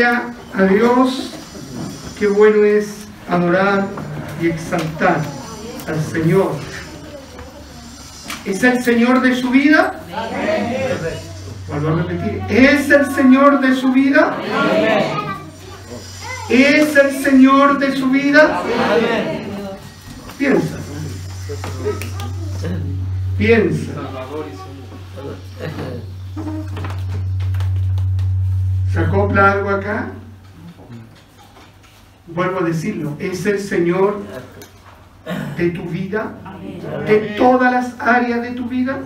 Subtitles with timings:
[0.00, 1.32] A Dios.
[2.18, 3.86] Qué bueno es adorar
[4.40, 5.20] y exaltar
[5.86, 6.52] al Señor.
[8.46, 10.00] ¿Es el Señor de su vida?
[11.68, 12.42] Vuelvo a repetir.
[12.48, 14.38] ¿Es el Señor de su vida?
[16.48, 18.62] ¿Es el Señor de su vida?
[20.38, 20.78] Piensa.
[23.36, 23.91] Piensa.
[29.32, 30.08] ¿Se acopla algo acá?
[32.26, 34.20] Vuelvo a decirlo, es el Señor
[35.56, 36.34] de tu vida,
[37.06, 39.00] de todas las áreas de tu vida.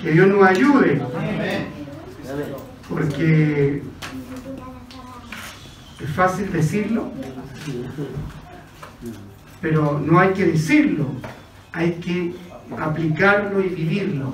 [0.00, 1.02] Que Dios nos ayude,
[2.88, 3.82] porque
[6.00, 7.12] es fácil decirlo,
[9.60, 11.06] pero no hay que decirlo,
[11.72, 12.34] hay que
[12.78, 14.32] aplicarlo y vivirlo.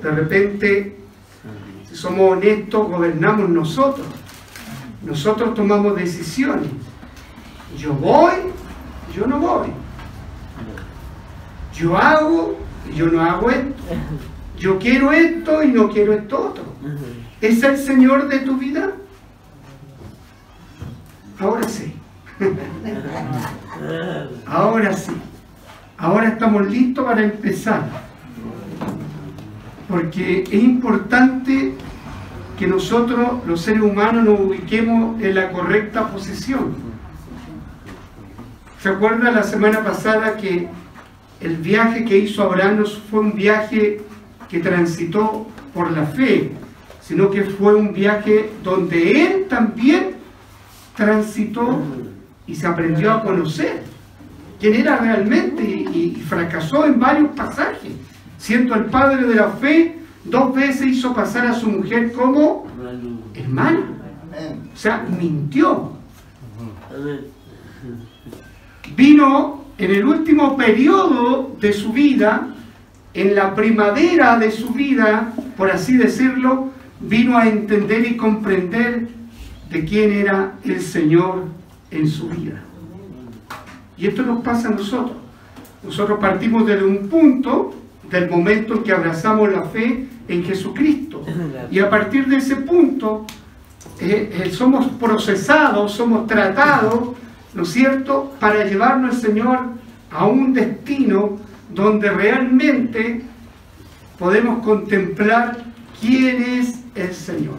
[0.00, 0.97] De repente
[1.98, 4.06] somos honestos, gobernamos nosotros.
[5.02, 6.68] Nosotros tomamos decisiones.
[7.76, 8.34] Yo voy,
[9.14, 9.68] yo no voy.
[11.74, 12.58] Yo hago
[12.94, 13.82] yo no hago esto.
[14.58, 16.64] Yo quiero esto y no quiero esto otro.
[17.40, 18.92] ¿Es el Señor de tu vida?
[21.38, 21.94] Ahora sí.
[24.46, 25.12] Ahora sí.
[25.96, 28.08] Ahora estamos listos para empezar
[29.88, 31.74] porque es importante
[32.58, 36.74] que nosotros, los seres humanos, nos ubiquemos en la correcta posición.
[38.80, 40.68] ¿Se acuerda la semana pasada que
[41.40, 44.00] el viaje que hizo Abraham no fue un viaje
[44.48, 46.52] que transitó por la fe,
[47.00, 50.16] sino que fue un viaje donde él también
[50.96, 51.80] transitó
[52.46, 53.82] y se aprendió a conocer
[54.58, 57.92] quién era realmente y, y fracasó en varios pasajes
[58.38, 62.66] siendo el padre de la fe, dos veces hizo pasar a su mujer como
[63.34, 63.80] hermana.
[64.72, 65.92] O sea, mintió.
[68.96, 72.48] Vino en el último periodo de su vida,
[73.14, 79.08] en la primavera de su vida, por así decirlo, vino a entender y comprender
[79.70, 81.44] de quién era el Señor
[81.90, 82.62] en su vida.
[83.96, 85.16] Y esto nos pasa a nosotros.
[85.82, 87.74] Nosotros partimos desde un punto
[88.10, 91.24] del momento en que abrazamos la fe en Jesucristo.
[91.70, 93.26] Y a partir de ese punto
[94.00, 97.16] eh, eh, somos procesados, somos tratados,
[97.54, 99.58] ¿no es cierto?, para llevarnos al Señor
[100.10, 101.38] a un destino
[101.74, 103.22] donde realmente
[104.18, 105.58] podemos contemplar
[106.00, 107.56] quién es el Señor.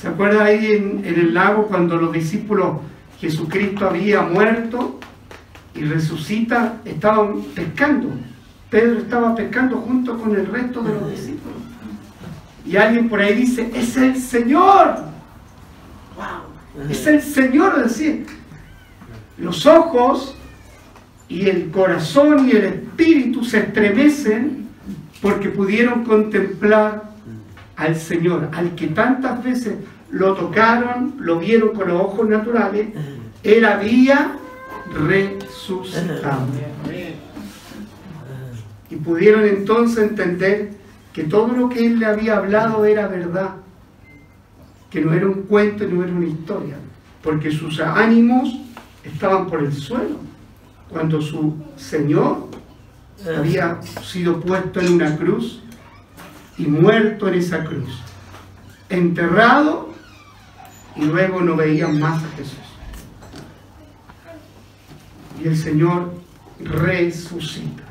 [0.00, 2.78] ¿Se acuerda ahí en, en el lago cuando los discípulos
[3.20, 5.00] Jesucristo había muerto
[5.74, 8.10] y resucita, estaban pescando?
[8.70, 11.56] Pedro estaba pescando junto con el resto de los discípulos.
[12.66, 14.96] Y alguien por ahí dice, es el Señor.
[16.16, 16.90] ¡Wow!
[16.90, 18.26] Es el Señor, decir.
[19.38, 20.36] Los ojos
[21.28, 24.68] y el corazón y el espíritu se estremecen
[25.22, 27.10] porque pudieron contemplar
[27.76, 29.76] al Señor, al que tantas veces
[30.10, 32.88] lo tocaron, lo vieron con los ojos naturales,
[33.42, 34.32] Él había
[34.92, 36.46] resucitado.
[38.90, 40.70] Y pudieron entonces entender
[41.12, 43.56] que todo lo que él le había hablado era verdad,
[44.90, 46.76] que no era un cuento y no era una historia,
[47.22, 48.56] porque sus ánimos
[49.04, 50.16] estaban por el suelo,
[50.88, 52.48] cuando su Señor
[53.36, 55.60] había sido puesto en una cruz
[56.56, 58.00] y muerto en esa cruz,
[58.88, 59.92] enterrado
[60.96, 62.58] y luego no veían más a Jesús.
[65.42, 66.12] Y el Señor
[66.60, 67.87] resucita.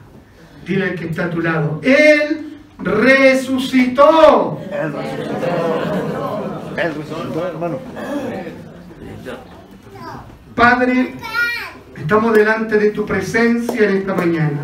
[0.67, 1.79] Dile al que está a tu lado.
[1.81, 4.59] Él resucitó.
[4.69, 6.73] Él resucitó.
[6.77, 7.79] Él resucitó, hermano.
[10.55, 11.13] Padre,
[11.95, 14.59] estamos delante de tu presencia en esta mañana.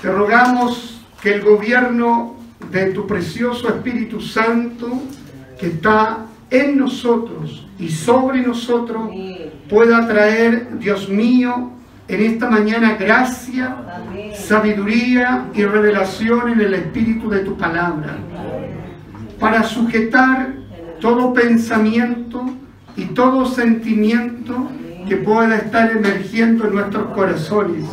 [0.00, 2.36] Te rogamos que el gobierno
[2.70, 5.02] de tu precioso Espíritu Santo
[5.58, 9.10] que está en nosotros y sobre nosotros
[9.68, 11.72] pueda traer, Dios mío,
[12.08, 13.76] en esta mañana gracia,
[14.34, 18.16] sabiduría y revelación en el espíritu de tu palabra,
[19.38, 20.54] para sujetar
[21.00, 22.44] todo pensamiento
[22.96, 24.68] y todo sentimiento
[25.08, 27.86] que pueda estar emergiendo en nuestros corazones.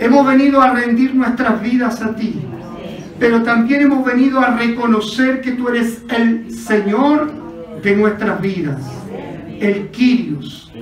[0.00, 2.40] Hemos venido a rendir nuestras vidas a ti,
[3.18, 7.30] pero también hemos venido a reconocer que tú eres el Señor
[7.82, 8.80] de nuestras vidas,
[9.60, 10.72] el Kyrios,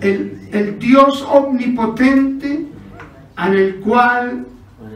[0.00, 2.66] el el Dios omnipotente
[3.38, 4.46] en el cual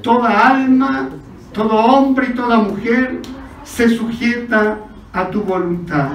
[0.03, 1.09] toda alma,
[1.53, 3.21] todo hombre y toda mujer
[3.65, 4.79] se sujeta
[5.13, 6.13] a tu voluntad.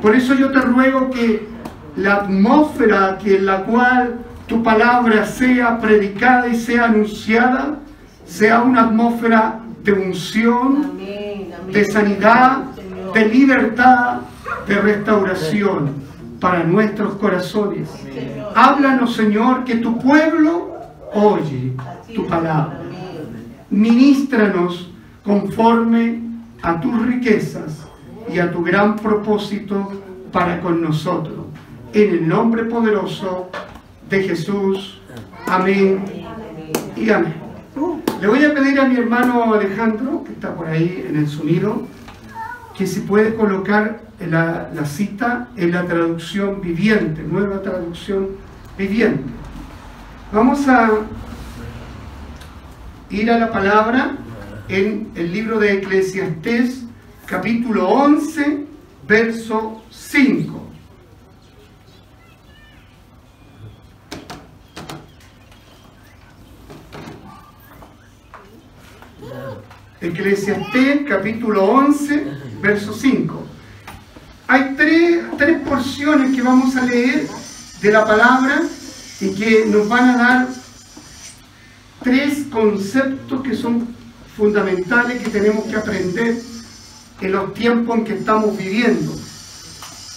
[0.00, 1.48] Por eso yo te ruego que
[1.96, 7.78] la atmósfera que en la cual tu palabra sea predicada y sea anunciada
[8.32, 12.62] sea una atmósfera de unción, de sanidad,
[13.12, 14.20] de libertad,
[14.66, 15.90] de restauración
[16.40, 17.90] para nuestros corazones.
[18.54, 20.71] Háblanos, Señor, que tu pueblo
[21.14, 21.72] oye
[22.14, 22.80] tu palabra.
[23.70, 24.90] Ministranos
[25.24, 26.20] conforme
[26.62, 27.86] a tus riquezas
[28.32, 29.90] y a tu gran propósito
[30.30, 31.46] para con nosotros.
[31.92, 33.50] En el nombre poderoso
[34.08, 35.00] de Jesús.
[35.46, 36.04] Amén
[36.96, 37.34] y amén.
[38.20, 41.82] Le voy a pedir a mi hermano Alejandro, que está por ahí en el sonido,
[42.76, 48.28] que si puede colocar la, la cita en la traducción viviente, nueva traducción
[48.78, 49.31] viviente.
[50.32, 50.88] Vamos a
[53.10, 54.16] ir a la palabra
[54.66, 56.84] en el libro de Eclesiastés,
[57.26, 58.64] capítulo 11,
[59.06, 60.68] verso 5.
[70.00, 72.26] Eclesiastés capítulo 11,
[72.62, 73.42] verso 5.
[74.48, 77.28] Hay tres, tres, porciones que vamos a leer
[77.82, 78.62] de la palabra
[79.22, 80.48] y que nos van a dar
[82.02, 83.86] tres conceptos que son
[84.36, 86.42] fundamentales que tenemos que aprender
[87.20, 89.12] en los tiempos en que estamos viviendo.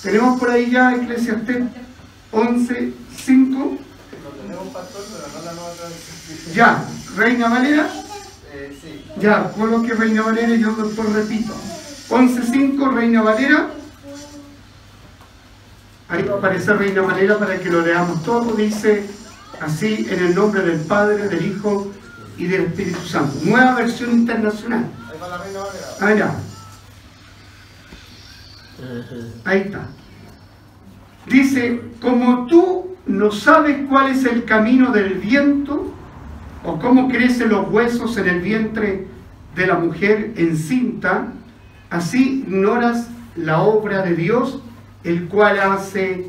[0.01, 1.65] Tenemos por ahí ya Eclesiastés
[2.31, 2.93] 11,
[3.25, 3.77] 5.
[6.55, 6.83] Ya,
[7.15, 7.87] Reina Valera.
[9.21, 9.53] Ya,
[9.85, 11.53] que Reina Valera y yo después repito.
[12.09, 13.69] 11.5, Reina Valera.
[16.07, 18.53] Ahí va a aparecer Reina Valera para que lo leamos todo.
[18.53, 19.05] Dice
[19.61, 21.91] así, en el nombre del Padre, del Hijo
[22.37, 23.37] y del Espíritu Santo.
[23.43, 24.85] Nueva versión internacional.
[25.11, 25.87] Ahí va la Reina Valera.
[26.27, 26.35] Ah,
[29.45, 29.87] Ahí está.
[31.27, 35.91] Dice, como tú no sabes cuál es el camino del viento,
[36.63, 39.07] o cómo crecen los huesos en el vientre
[39.55, 41.27] de la mujer encinta,
[41.89, 44.59] así ignoras la obra de Dios,
[45.05, 46.27] el cual hace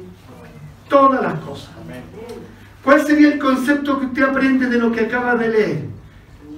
[0.88, 1.70] todas las cosas.
[2.84, 5.84] ¿Cuál sería el concepto que usted aprende de lo que acaba de leer?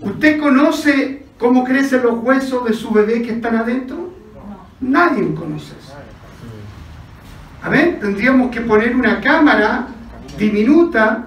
[0.03, 4.13] ¿Usted conoce cómo crecen los huesos de su bebé que están adentro?
[4.81, 5.95] Nadie conoce eso.
[7.63, 9.87] A ver, tendríamos que poner una cámara
[10.37, 11.25] diminuta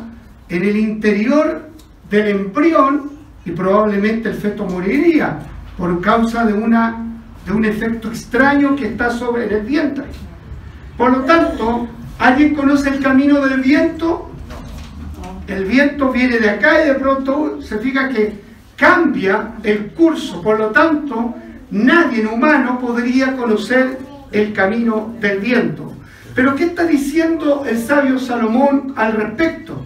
[0.47, 1.69] en el interior
[2.09, 3.11] del embrión
[3.43, 5.39] y probablemente el feto moriría
[5.77, 7.05] por causa de, una,
[7.45, 10.05] de un efecto extraño que está sobre el vientre.
[11.01, 11.87] Por lo tanto,
[12.19, 14.29] ¿alguien conoce el camino del viento?
[15.47, 18.39] El viento viene de acá y de pronto se fija que
[18.75, 20.43] cambia el curso.
[20.43, 21.33] Por lo tanto,
[21.71, 23.97] nadie en humano podría conocer
[24.31, 25.91] el camino del viento.
[26.35, 29.83] Pero ¿qué está diciendo el sabio Salomón al respecto?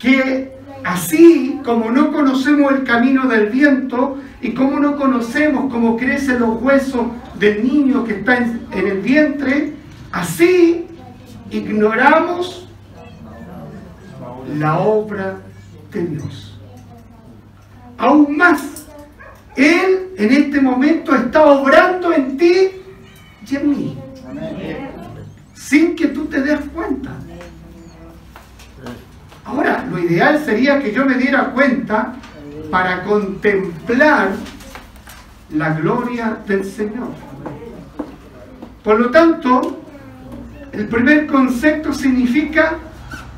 [0.00, 6.40] Que Así como no conocemos el camino del viento y como no conocemos cómo crecen
[6.40, 7.06] los huesos
[7.38, 9.72] del niño que está en, el vientre,
[10.14, 10.86] así
[11.50, 12.68] ignoramos
[14.56, 15.38] la obra
[15.90, 16.58] de Dios.
[17.98, 18.86] Aún más,
[19.56, 22.70] Él en este momento está obrando en ti
[23.48, 23.98] y en mí,
[25.52, 27.10] sin que tú te des cuenta.
[29.44, 32.14] Ahora, lo ideal sería que yo me diera cuenta
[32.70, 34.30] para contemplar
[35.50, 37.08] la gloria del Señor.
[38.82, 39.83] Por lo tanto,
[40.74, 42.78] el primer concepto significa,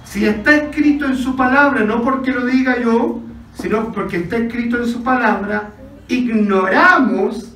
[0.05, 3.21] si está escrito en su palabra, no porque lo diga yo,
[3.55, 5.71] sino porque está escrito en su palabra,
[6.09, 7.53] ignoramos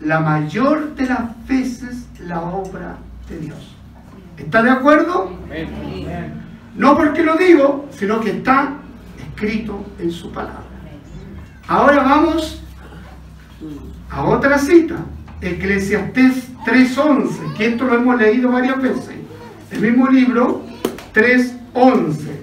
[0.00, 2.96] la mayor de las veces la obra
[3.28, 3.76] de Dios.
[4.36, 5.36] ¿Está de acuerdo?
[6.74, 8.74] No porque lo digo, sino que está
[9.18, 10.62] escrito en su palabra.
[11.68, 12.60] Ahora vamos
[14.10, 14.96] a otra cita,
[15.40, 19.16] Eclesiastés 3.11, que esto lo hemos leído varias veces.
[19.70, 20.62] El mismo libro,
[21.14, 22.42] 3.11.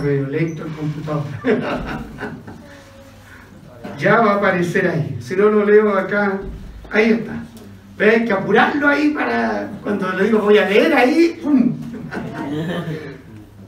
[0.00, 1.24] medio lento el computador.
[3.98, 5.18] ya va a aparecer ahí.
[5.20, 6.40] Si no lo leo acá,
[6.90, 7.42] ahí está.
[7.98, 11.40] Pero hay que apurarlo ahí para cuando le digo voy a leer ahí.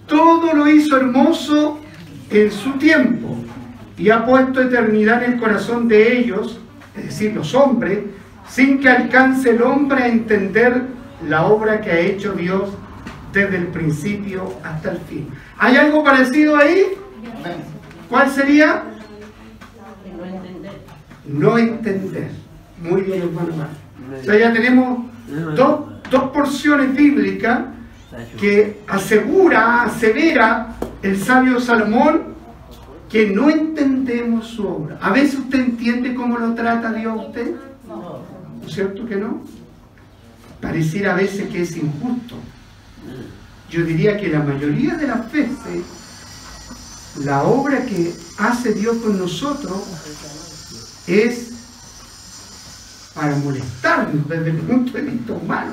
[0.06, 1.80] Todo lo hizo hermoso
[2.30, 3.36] en su tiempo
[3.98, 6.60] y ha puesto eternidad en el corazón de ellos,
[6.96, 7.98] es decir, los hombres,
[8.48, 10.84] sin que alcance el hombre a entender
[11.28, 12.70] la obra que ha hecho Dios
[13.32, 15.28] desde el principio hasta el fin.
[15.58, 16.84] ¿Hay algo parecido ahí?
[18.08, 18.84] ¿Cuál sería?
[20.16, 20.80] No entender.
[21.26, 22.30] No entender.
[22.80, 23.89] Muy bien, hermano.
[24.18, 25.04] O sea, ya tenemos
[25.56, 27.60] dos, dos porciones bíblicas
[28.38, 32.22] que asegura, asevera el sabio Salomón
[33.08, 34.98] que no entendemos su obra.
[35.00, 37.52] A veces usted entiende cómo lo trata Dios a usted,
[37.86, 38.20] No.
[38.60, 39.42] ¿no es cierto que no?
[40.60, 42.36] Pareciera a veces que es injusto.
[43.70, 45.82] Yo diría que la mayoría de las veces
[47.24, 49.82] la obra que hace Dios con nosotros
[51.06, 51.49] es
[53.14, 55.72] para molestarnos desde el punto de vista humano.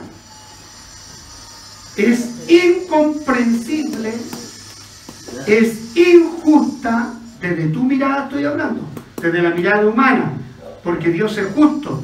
[1.95, 4.13] Es incomprensible,
[5.47, 8.81] es injusta, desde tu mirada estoy hablando,
[9.21, 10.33] desde la mirada humana,
[10.83, 12.03] porque Dios es justo,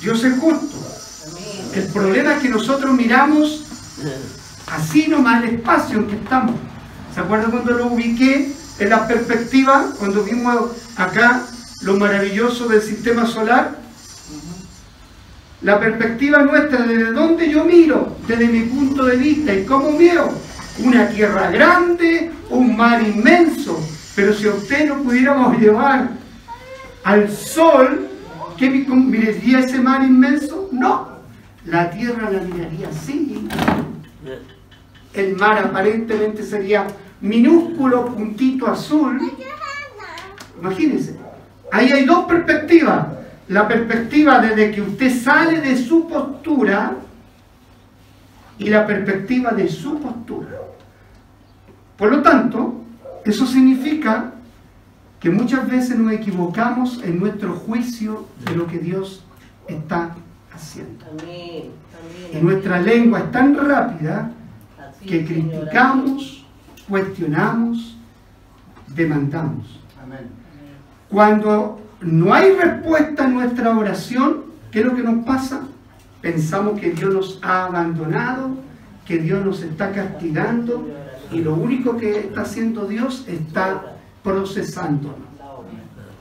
[0.00, 0.76] Dios es justo.
[1.74, 3.64] El problema es que nosotros miramos
[4.66, 6.56] así nomás el espacio en que estamos.
[7.14, 11.42] ¿Se acuerdan cuando lo ubiqué en la perspectiva, cuando vimos acá
[11.82, 13.76] lo maravilloso del sistema solar?
[15.62, 20.30] La perspectiva nuestra, desde donde yo miro, desde mi punto de vista y cómo veo,
[20.82, 23.78] una tierra grande, un mar inmenso.
[24.16, 26.08] Pero si a usted lo pudiéramos llevar
[27.04, 28.08] al sol,
[28.56, 30.68] ¿qué mi- miraría ese mar inmenso?
[30.72, 31.08] No,
[31.66, 33.46] la tierra la miraría así.
[35.12, 36.86] El mar aparentemente sería
[37.20, 39.20] minúsculo puntito azul.
[40.58, 41.16] Imagínense.
[41.70, 43.06] Ahí hay dos perspectivas.
[43.50, 46.96] La perspectiva desde que usted sale de su postura
[48.58, 50.56] y la perspectiva de su postura.
[51.96, 52.84] Por lo tanto,
[53.24, 54.34] eso significa
[55.18, 59.24] que muchas veces nos equivocamos en nuestro juicio de lo que Dios
[59.66, 60.14] está
[60.54, 61.04] haciendo.
[62.32, 64.30] Y nuestra lengua es tan rápida
[64.78, 66.46] Así que criticamos,
[66.88, 67.96] cuestionamos,
[68.86, 69.80] demandamos.
[70.00, 70.28] Amén.
[71.08, 75.62] Cuando no hay respuesta en nuestra oración, ¿qué es lo que nos pasa?
[76.20, 78.50] Pensamos que Dios nos ha abandonado,
[79.06, 80.88] que Dios nos está castigando
[81.32, 85.16] y lo único que está haciendo Dios está procesándonos,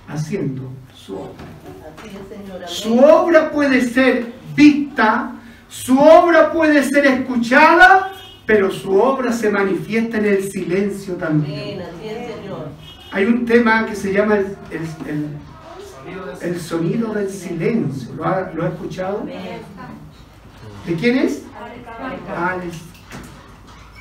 [0.08, 0.64] haciendo
[0.96, 2.68] su obra.
[2.68, 5.32] Su obra puede ser vista,
[5.68, 8.14] su obra puede ser escuchada,
[8.46, 11.80] pero su obra se manifiesta en el silencio también.
[13.12, 15.28] Hay un tema que se llama el, el- el-
[16.42, 18.14] el sonido del silencio.
[18.16, 19.26] ¿Lo ha, escuchado?
[20.86, 21.44] ¿De quién es?
[22.36, 22.78] Alex.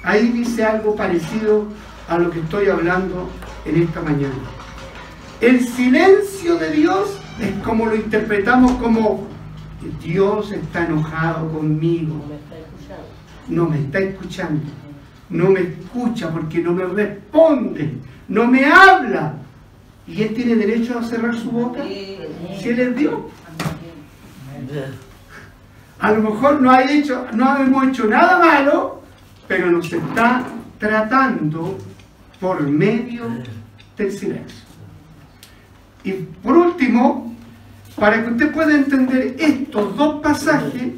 [0.05, 1.67] Ahí dice algo parecido
[2.09, 3.29] a lo que estoy hablando
[3.65, 4.35] en esta mañana.
[5.41, 9.27] El silencio de Dios es como lo interpretamos como
[10.03, 12.17] Dios está enojado conmigo,
[13.49, 14.67] no me está escuchando,
[15.31, 17.95] no me escucha porque no me responde,
[18.29, 19.35] no me habla.
[20.09, 21.83] ¿Y él tiene derecho a cerrar su boca?
[21.85, 23.15] Si él es Dios.
[26.01, 29.03] A lo mejor no, ha hecho, no hemos hecho nada malo,
[29.47, 30.45] pero nos está
[30.79, 31.77] tratando
[32.41, 33.25] por medio
[33.97, 34.67] del silencio.
[36.05, 37.35] Y por último,
[37.97, 40.93] para que usted pueda entender estos dos pasajes,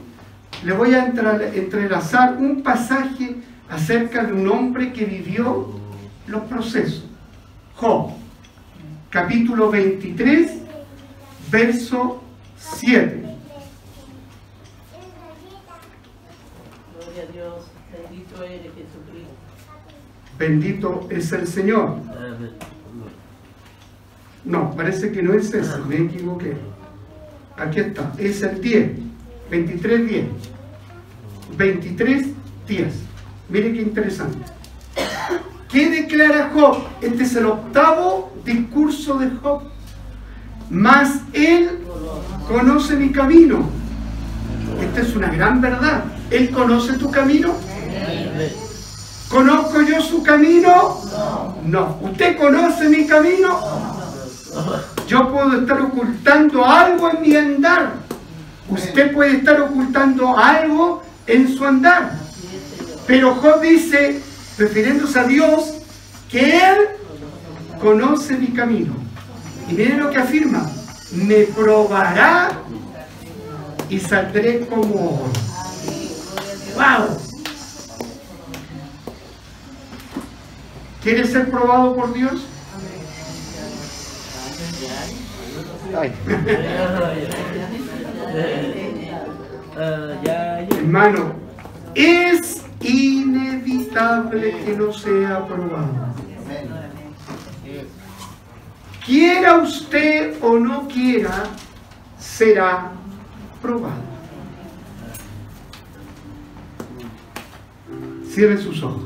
[0.65, 3.37] le voy a entrelazar un pasaje
[3.71, 5.81] acerca de un hombre que vivió
[6.27, 7.07] los procesos.
[7.77, 8.13] Job,
[9.11, 10.53] capítulo 23,
[11.51, 12.23] verso
[12.57, 13.23] 7.
[16.95, 17.65] Gloria a Dios.
[17.93, 19.35] Bendito eres, Jesucristo.
[20.39, 21.97] Bendito es el Señor.
[24.45, 26.57] No, parece que no es ese, me equivoqué.
[27.57, 28.91] Aquí está, es el 10,
[29.51, 30.25] 23, 10.
[31.59, 32.27] 23,
[32.67, 32.95] 10.
[33.51, 34.39] Mire qué interesante.
[35.71, 36.79] ¿Qué declara Job?
[37.01, 39.63] Este es el octavo discurso de Job.
[40.69, 41.81] Mas él
[42.49, 43.69] conoce mi camino.
[44.81, 46.05] Esta es una gran verdad.
[46.31, 47.55] Él conoce tu camino.
[49.29, 51.01] ¿Conozco yo su camino?
[51.67, 51.99] No.
[52.01, 53.61] ¿Usted conoce mi camino?
[55.07, 57.93] Yo puedo estar ocultando algo en mi andar.
[58.69, 62.19] Usted puede estar ocultando algo en su andar.
[63.07, 64.21] Pero Job dice,
[64.61, 65.79] refiriéndose a Dios,
[66.31, 66.77] que Él
[67.81, 68.93] conoce mi camino.
[69.69, 70.71] Y miren lo que afirma,
[71.13, 72.51] me probará
[73.89, 75.33] y saldré como oro.
[76.75, 77.17] ¡Wow!
[81.03, 82.43] ¿Quieres ser probado por Dios?
[85.99, 86.13] Ay.
[90.77, 91.33] Hermano,
[91.95, 96.15] es inevitable que no sea aprobado.
[99.05, 101.45] Quiera usted o no quiera,
[102.19, 102.93] será
[103.61, 104.11] probado.
[108.29, 109.03] Cierre sus ojos.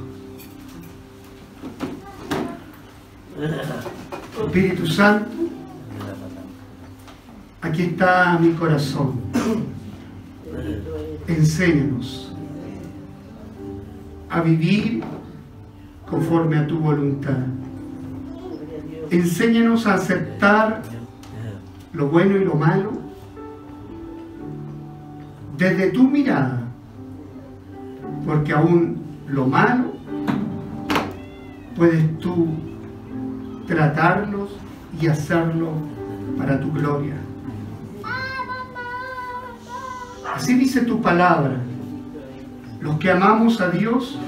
[4.45, 5.31] Espíritu Santo,
[7.63, 9.21] aquí está mi corazón.
[11.27, 12.24] Enséñanos
[14.35, 15.01] a vivir
[16.11, 17.39] conforme a tu voluntad.
[19.11, 20.83] Enséñanos a aceptar
[21.93, 22.91] lo bueno y lo malo
[25.57, 26.65] desde tu mirada,
[28.27, 29.93] porque aún lo malo
[31.77, 32.49] puedes tú
[33.69, 34.51] tratarlos
[35.01, 35.71] y hacerlo
[36.37, 37.15] para tu gloria.
[40.35, 41.57] Así dice tu palabra.
[42.85, 44.19] Los que amamos a Dios,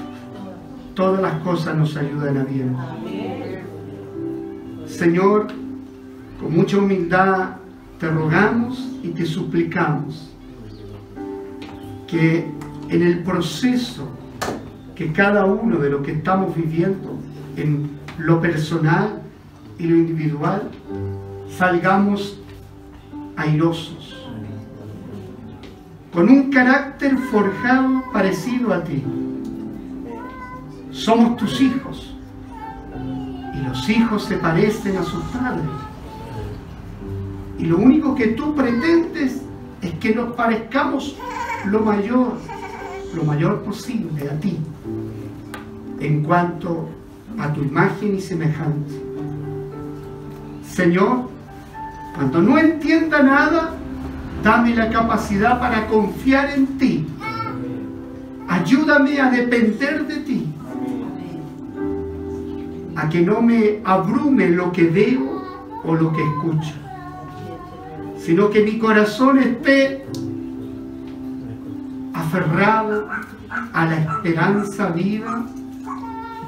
[0.95, 2.75] todas las cosas nos ayudan a bien.
[4.87, 5.49] Señor,
[6.41, 7.57] con mucha humildad
[7.99, 10.33] te rogamos y te suplicamos
[12.07, 12.49] que
[12.89, 14.09] en el proceso
[14.95, 17.15] que cada uno de lo que estamos viviendo,
[17.57, 19.21] en lo personal
[19.77, 20.63] y lo individual,
[21.55, 22.39] salgamos
[23.35, 24.06] airosos,
[26.17, 29.03] con un carácter forjado parecido a ti.
[30.89, 32.11] Somos tus hijos
[33.53, 35.69] y los hijos se parecen a sus padres.
[37.59, 39.43] Y lo único que tú pretendes
[39.83, 41.15] es que nos parezcamos
[41.67, 42.33] lo mayor,
[43.13, 44.57] lo mayor posible a ti,
[45.99, 46.89] en cuanto
[47.37, 48.95] a tu imagen y semejanza.
[50.67, 51.29] Señor,
[52.15, 53.77] cuando no entienda nada,
[54.43, 57.07] dame la capacidad para confiar en ti.
[58.47, 60.47] Ayúdame a depender de ti.
[62.95, 65.43] A que no me abrume lo que veo
[65.83, 66.73] o lo que escucho,
[68.17, 70.05] sino que mi corazón esté
[72.13, 73.07] aferrado
[73.73, 75.45] a la esperanza viva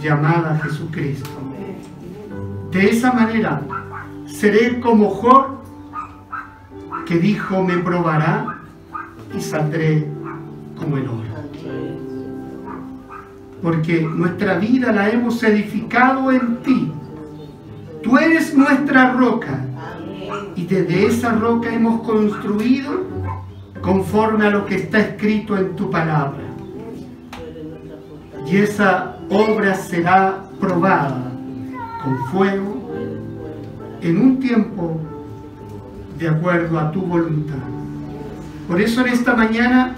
[0.01, 1.29] llamada Jesucristo.
[2.71, 3.61] De esa manera
[4.25, 5.58] seré como Job
[7.09, 8.59] que dijo me probará
[9.35, 10.05] y saldré
[10.77, 11.23] como el oro.
[13.63, 16.91] Porque nuestra vida la hemos edificado en ti.
[18.03, 19.59] Tú eres nuestra roca
[20.55, 23.07] y desde esa roca hemos construido
[23.81, 26.43] conforme a lo que está escrito en tu palabra.
[28.45, 31.31] Y esa obra será probada
[32.03, 32.91] con fuego
[33.99, 35.08] en un tiempo
[36.19, 37.55] de acuerdo a tu voluntad.
[38.67, 39.95] Por eso en esta mañana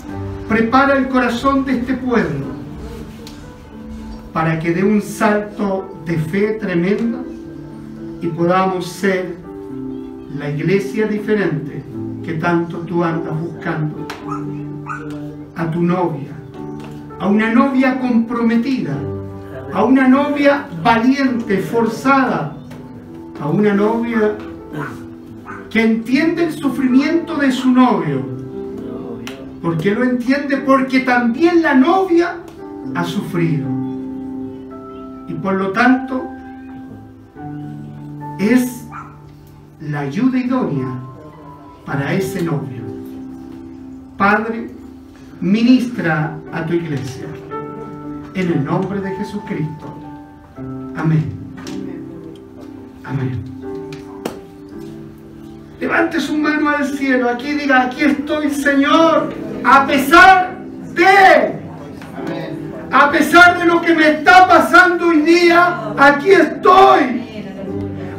[0.48, 2.46] prepara el corazón de este pueblo
[4.32, 7.26] para que dé un salto de fe tremendo
[8.22, 9.36] y podamos ser
[10.38, 11.84] la iglesia diferente
[12.24, 14.08] que tanto tú andas buscando.
[15.56, 16.32] A tu novia,
[17.20, 18.96] a una novia comprometida,
[19.74, 22.56] a una novia valiente, forzada,
[23.40, 24.36] a una novia
[25.72, 28.22] que entiende el sufrimiento de su novio.
[29.62, 30.58] ¿Por qué lo entiende?
[30.58, 32.38] Porque también la novia
[32.94, 33.68] ha sufrido.
[35.30, 36.28] Y por lo tanto,
[38.38, 38.86] es
[39.80, 40.88] la ayuda idónea
[41.86, 42.82] para ese novio.
[44.18, 44.70] Padre,
[45.40, 47.28] ministra a tu iglesia.
[48.34, 49.98] En el nombre de Jesucristo.
[50.96, 51.32] Amén.
[53.06, 53.61] Amén.
[55.82, 57.28] Levante su mano al cielo.
[57.28, 59.34] Aquí diga, aquí estoy, Señor.
[59.64, 60.52] A pesar
[60.94, 61.60] de...
[62.92, 67.46] A pesar de lo que me está pasando hoy día, aquí estoy.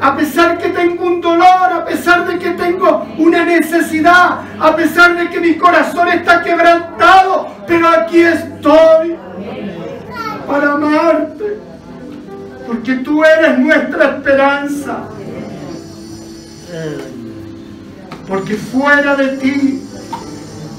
[0.01, 5.17] A pesar que tengo un dolor, a pesar de que tengo una necesidad, a pesar
[5.17, 9.17] de que mi corazón está quebrantado, pero aquí estoy
[10.49, 11.59] para amarte,
[12.67, 15.05] porque tú eres nuestra esperanza.
[18.33, 19.83] Porque fuera de ti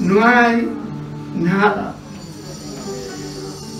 [0.00, 0.68] no hay
[1.36, 1.94] nada.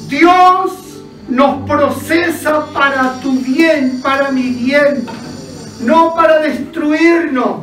[0.07, 5.05] Dios nos procesa para tu bien, para mi bien,
[5.81, 7.63] no para destruirnos.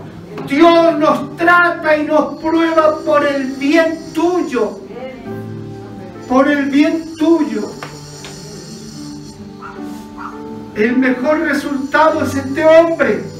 [0.49, 4.81] Dios nos trata y nos prueba por el bien tuyo,
[6.27, 7.71] por el bien tuyo.
[10.75, 13.30] El mejor resultado es este hombre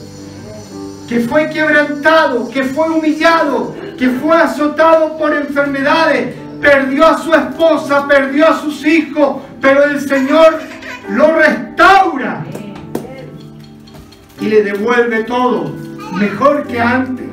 [1.12, 8.08] que fue quebrantado, que fue humillado, que fue azotado por enfermedades, perdió a su esposa,
[8.08, 10.62] perdió a sus hijos, pero el Señor
[11.10, 12.46] lo restaura
[14.40, 15.76] y le devuelve todo
[16.14, 17.28] mejor que antes.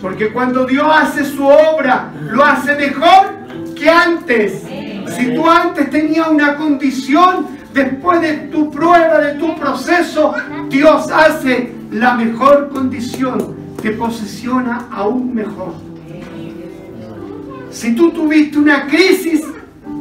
[0.00, 3.38] Porque cuando Dios hace su obra, lo hace mejor
[3.74, 4.62] que antes.
[5.16, 10.32] Si tú antes tenías una condición, después de tu prueba, de tu proceso,
[10.68, 15.74] Dios hace la mejor condición, te posiciona aún mejor.
[17.70, 19.44] Si tú tuviste una crisis,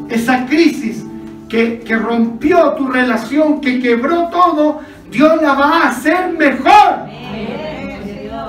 [0.09, 1.05] esa crisis
[1.49, 7.05] que, que rompió tu relación, que quebró todo, Dios la va a hacer mejor.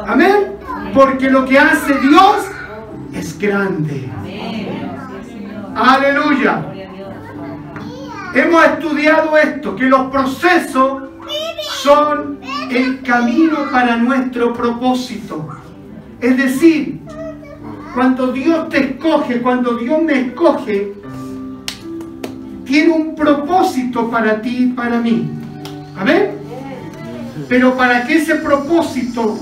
[0.07, 0.57] Amén.
[0.95, 2.47] Porque lo que hace Dios
[3.13, 4.09] es grande.
[5.75, 6.65] Aleluya.
[8.35, 11.11] Hemos estudiado esto, que los procesos
[11.83, 12.39] son
[12.71, 15.49] el camino para nuestro propósito.
[16.21, 17.01] Es decir,
[17.95, 20.93] cuando Dios te escoge, cuando Dios me escoge,
[22.65, 25.31] tiene un propósito para ti y para mí.
[25.97, 26.33] Amén.
[27.49, 29.39] Pero para que ese propósito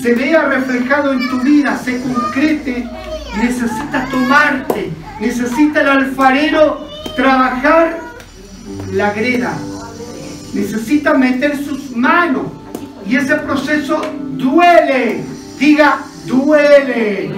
[0.00, 2.88] se vea reflejado en tu vida, se concrete,
[3.36, 8.00] necesitas tomarte, necesita el alfarero trabajar
[8.92, 9.56] la greda,
[10.52, 12.46] necesita meter sus manos
[13.06, 14.00] y ese proceso
[14.36, 15.24] duele,
[15.58, 17.30] diga duele,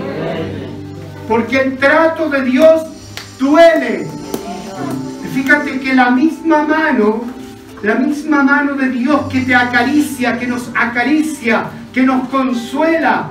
[1.28, 2.82] porque el trato de Dios
[3.38, 4.06] duele.
[5.32, 7.24] Fíjate que la misma mano,
[7.82, 13.30] la misma mano de Dios que te acaricia, que nos acaricia, que nos consuela,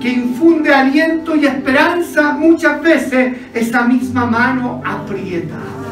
[0.00, 5.83] que infunde aliento y esperanza, muchas veces esa misma mano aprieta.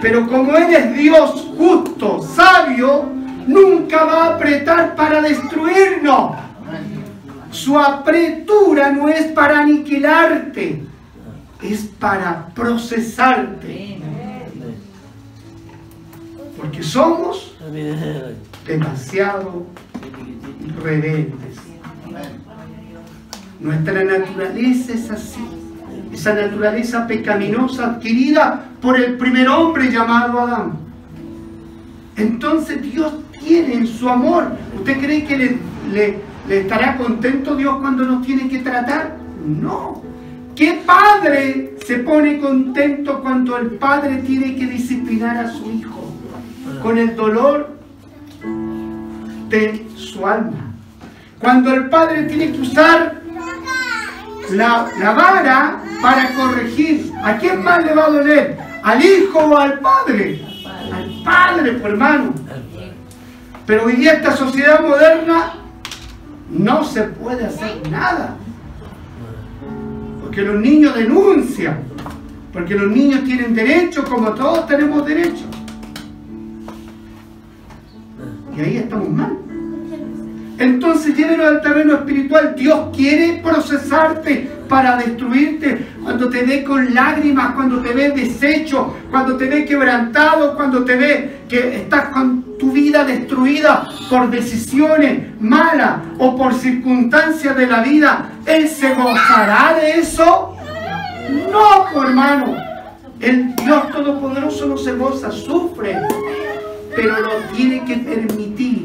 [0.00, 3.04] Pero como Él es Dios justo, sabio,
[3.46, 6.36] nunca va a apretar para destruirnos.
[7.50, 10.84] Su apretura no es para aniquilarte,
[11.62, 13.98] es para procesarte.
[16.56, 17.56] Porque somos
[18.66, 19.66] demasiado
[20.82, 21.56] rebeldes.
[23.60, 25.67] Nuestra naturaleza es así.
[26.18, 30.72] Esa naturaleza pecaminosa adquirida por el primer hombre llamado Adán.
[32.16, 34.48] Entonces Dios tiene en su amor.
[34.76, 35.58] ¿Usted cree que
[35.92, 39.16] le, estará contento Dios cuando nos tiene que tratar?
[39.46, 40.02] No.
[40.56, 46.12] ¿Qué padre se pone contento cuando el padre tiene que disciplinar a su hijo?
[46.82, 47.78] Con el dolor
[49.48, 50.72] de su alma.
[51.38, 53.22] Cuando el padre tiene que usar
[54.52, 58.58] la, vara para corregir, ¿a quién más le va a doler?
[58.82, 60.42] ¿Al hijo o al padre?
[60.92, 62.32] Al padre, por hermano.
[63.66, 65.54] Pero hoy día esta sociedad moderna
[66.50, 68.36] no se puede hacer nada.
[70.22, 71.80] Porque los niños denuncian.
[72.52, 75.44] Porque los niños tienen derecho como todos tenemos derecho.
[78.56, 79.47] Y ahí estamos mal.
[80.58, 82.54] Entonces llévelo al terreno espiritual.
[82.56, 85.86] Dios quiere procesarte para destruirte.
[86.02, 90.96] Cuando te ve con lágrimas, cuando te ve deshecho, cuando te ve quebrantado, cuando te
[90.96, 97.80] ve que estás con tu vida destruida por decisiones malas o por circunstancias de la
[97.82, 100.56] vida, Él se gozará de eso.
[101.52, 102.68] No, hermano.
[103.20, 105.98] El Dios Todopoderoso no se goza, sufre,
[106.94, 108.77] pero lo tiene que permitir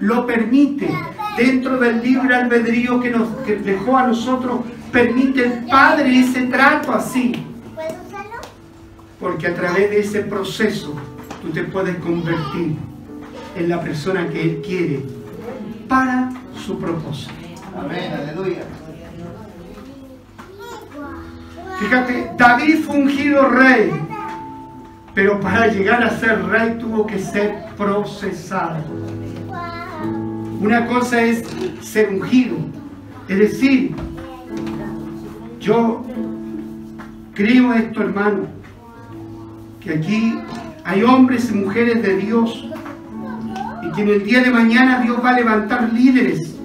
[0.00, 0.88] lo permite.
[1.36, 6.92] Dentro del libre albedrío que nos que dejó a nosotros, permite el Padre ese trato
[6.92, 7.44] así.
[9.20, 10.94] Porque a través de ese proceso
[11.42, 12.76] tú te puedes convertir
[13.56, 15.02] en la persona que Él quiere
[15.88, 17.32] para su propósito.
[17.76, 18.62] Amén, aleluya.
[21.78, 23.92] Fíjate, David fue ungido rey,
[25.14, 28.82] pero para llegar a ser rey tuvo que ser procesado.
[30.60, 31.44] Una cosa es
[31.80, 32.56] ser ungido.
[33.28, 33.94] Es decir,
[35.60, 36.04] yo
[37.34, 38.48] creo esto, hermano,
[39.80, 40.36] que aquí
[40.84, 42.68] hay hombres y mujeres de Dios
[43.84, 46.56] y que en el día de mañana Dios va a levantar líderes.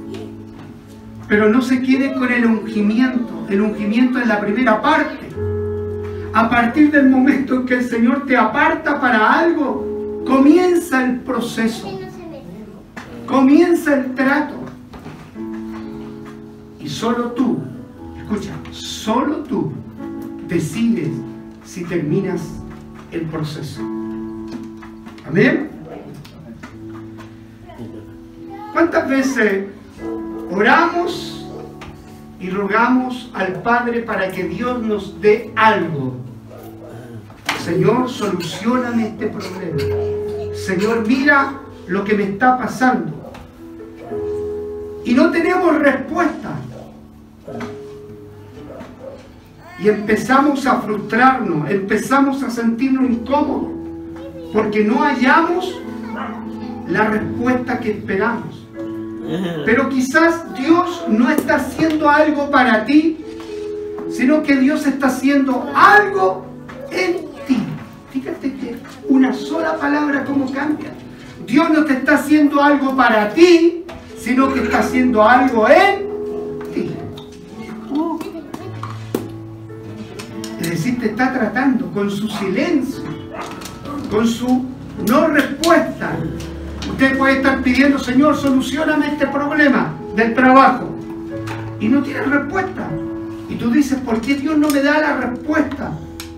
[1.27, 3.45] Pero no se quede con el ungimiento.
[3.47, 5.29] El ungimiento es la primera parte.
[6.33, 12.02] A partir del momento en que el Señor te aparta para algo, comienza el proceso
[13.33, 14.53] comienza el trato.
[16.79, 17.57] Y solo tú,
[18.15, 19.73] escucha, solo tú
[20.47, 21.09] decides
[21.65, 22.41] si terminas
[23.11, 23.81] el proceso.
[25.27, 25.71] Amén.
[28.71, 29.65] ¿Cuántas veces
[30.51, 31.47] oramos
[32.39, 36.17] y rogamos al Padre para que Dios nos dé algo.
[37.63, 39.81] Señor, solucioname este problema.
[40.53, 41.53] Señor, mira
[41.87, 43.22] lo que me está pasando.
[45.05, 46.51] Y no tenemos respuesta.
[49.79, 53.71] Y empezamos a frustrarnos, empezamos a sentirnos incómodos,
[54.53, 55.75] porque no hallamos
[56.87, 58.65] la respuesta que esperamos.
[59.65, 63.17] Pero quizás Dios no está haciendo algo para ti,
[64.09, 66.45] sino que Dios está haciendo algo
[66.91, 67.63] en ti.
[68.11, 68.77] Fíjate que
[69.09, 70.91] una sola palabra cómo cambia.
[71.45, 73.82] Dios no te está haciendo algo para ti,
[74.23, 76.07] sino que está haciendo algo en
[76.73, 76.95] ti.
[80.61, 83.03] Es decir, te está tratando con su silencio,
[84.09, 84.65] con su
[85.05, 86.11] no respuesta.
[86.89, 90.89] Usted puede estar pidiendo, Señor, solucioname este problema del trabajo.
[91.81, 92.89] Y no tiene respuesta.
[93.49, 95.91] Y tú dices, ¿por qué Dios no me da la respuesta?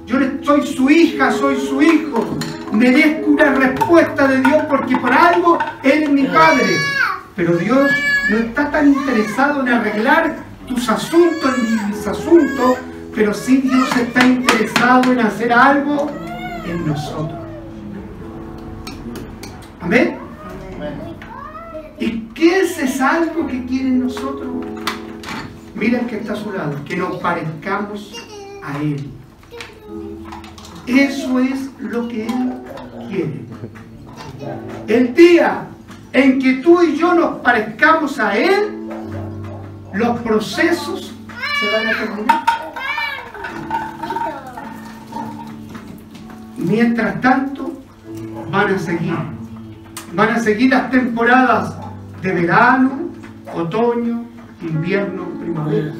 [0.08, 2.36] Yo soy su hija, soy su hijo.
[2.72, 6.95] Merezco una respuesta de Dios porque por algo Él es mi padre.
[7.36, 7.92] Pero Dios
[8.30, 12.78] no está tan interesado en arreglar tus asuntos ni mis asuntos,
[13.14, 16.10] pero sí Dios está interesado en hacer algo
[16.66, 17.40] en nosotros.
[19.82, 20.18] Amén.
[22.00, 24.50] ¿Y qué es ese algo que quiere en nosotros?
[25.76, 28.16] Mira el que está a su lado, que nos parezcamos
[28.64, 29.10] a Él.
[30.88, 32.54] Eso es lo que Él
[33.10, 33.46] quiere.
[34.88, 35.68] El día
[36.16, 38.88] en que tú y yo nos parezcamos a Él,
[39.94, 41.14] los procesos
[41.60, 42.46] se van a terminar.
[46.58, 47.74] Mientras tanto,
[48.50, 49.14] van a seguir.
[50.14, 51.76] Van a seguir las temporadas
[52.22, 53.10] de verano,
[53.54, 54.24] otoño,
[54.62, 55.94] invierno, primavera.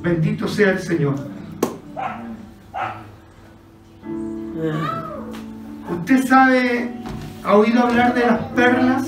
[0.00, 1.16] Bendito sea el Señor.
[5.90, 7.03] Usted sabe,
[7.44, 9.06] ha oído hablar de las perlas.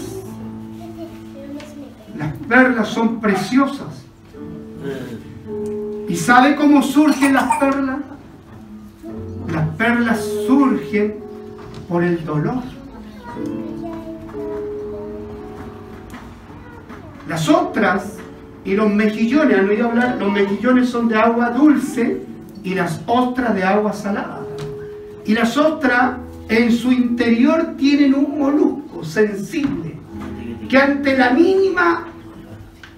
[2.17, 4.05] Las perlas son preciosas.
[6.09, 7.99] ¿Y sabe cómo surgen las perlas?
[9.53, 11.17] Las perlas surgen
[11.89, 12.63] por el dolor.
[17.29, 18.19] Las otras
[18.65, 22.23] y los mejillones, han oído hablar, los mejillones son de agua dulce
[22.63, 24.41] y las ostras de agua salada.
[25.25, 26.17] Y las ostras
[26.49, 29.97] en su interior tienen un molusco sensible
[30.69, 32.07] que ante la mínima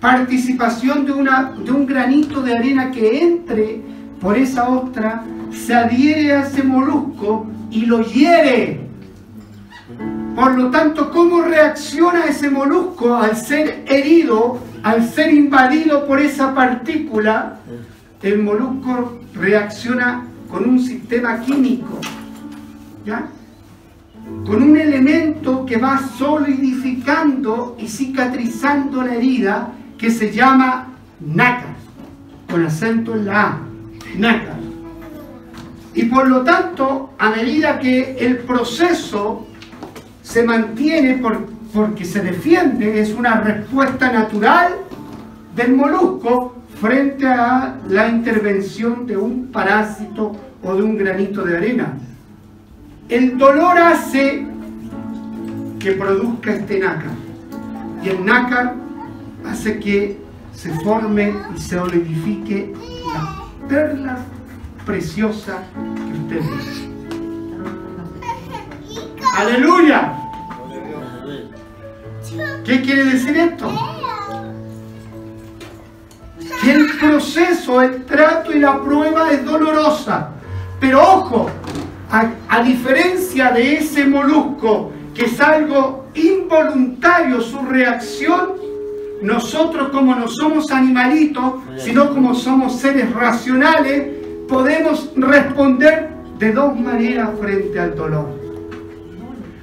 [0.00, 3.82] participación de, una, de un granito de arena que entre
[4.20, 8.80] por esa ostra, se adhiere a ese molusco y lo hiere.
[10.34, 16.54] Por lo tanto, ¿cómo reacciona ese molusco al ser herido, al ser invadido por esa
[16.54, 17.58] partícula?
[18.22, 21.98] El molusco reacciona con un sistema químico,
[23.04, 23.28] ¿ya?
[24.48, 31.76] Con un elemento que va solidificando y cicatrizando la herida que se llama nácar,
[32.50, 33.58] con acento en la A,
[34.16, 34.56] nácar.
[35.92, 39.46] Y por lo tanto, a medida que el proceso
[40.22, 44.76] se mantiene por, porque se defiende, es una respuesta natural
[45.54, 51.98] del molusco frente a la intervención de un parásito o de un granito de arena.
[53.08, 54.46] El dolor hace
[55.78, 57.12] que produzca este nácar.
[58.02, 58.74] Y el nácar
[59.46, 60.20] hace que
[60.52, 62.74] se forme y se solidifique
[63.14, 64.20] las perlas
[64.84, 66.88] preciosas que usted ve.
[69.36, 70.14] Aleluya.
[72.64, 73.70] ¿Qué quiere decir esto?
[76.60, 80.30] Que el proceso, el trato y la prueba es dolorosa.
[80.78, 81.50] Pero ojo,
[82.10, 88.52] a, a diferencia de ese molusco, que es algo involuntario su reacción,
[89.22, 94.08] nosotros como no somos animalitos, sino como somos seres racionales,
[94.48, 98.38] podemos responder de dos maneras frente al dolor.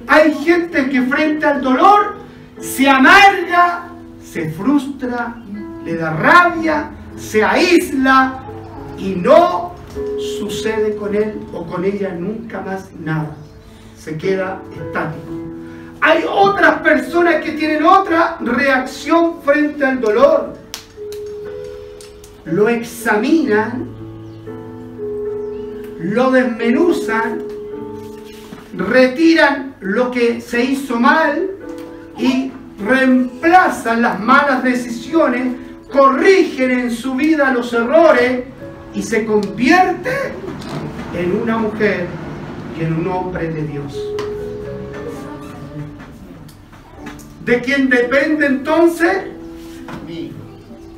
[0.06, 2.16] Hay gente que frente al dolor
[2.60, 3.88] se amarga,
[4.22, 5.36] se frustra,
[5.84, 8.40] le da rabia, se aísla
[8.98, 9.75] y no
[10.38, 13.36] sucede con él o con ella nunca más nada.
[13.98, 15.46] Se queda estático.
[16.00, 20.54] Hay otras personas que tienen otra reacción frente al dolor.
[22.44, 23.88] Lo examinan,
[25.98, 27.42] lo desmenuzan,
[28.76, 31.50] retiran lo que se hizo mal
[32.18, 35.56] y reemplazan las malas decisiones,
[35.90, 38.44] corrigen en su vida los errores
[38.96, 40.10] y se convierte
[41.14, 42.06] en una mujer
[42.78, 43.94] y en un hombre de Dios.
[47.44, 49.18] ¿De quién depende entonces?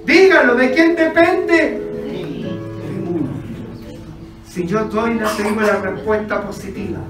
[0.06, 1.82] Dígalo, ¿de quién depende?
[4.48, 7.00] Si yo doy, la tengo la respuesta positiva.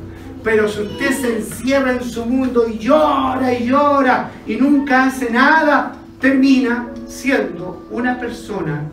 [0.43, 5.31] Pero si usted se encierra en su mundo y llora y llora y nunca hace
[5.31, 8.85] nada, termina siendo una persona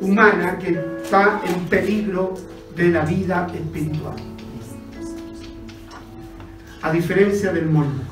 [0.00, 2.34] humana que está en peligro
[2.74, 4.16] de la vida espiritual.
[6.82, 8.02] A diferencia del mundo.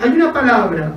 [0.00, 0.94] Hay una palabra,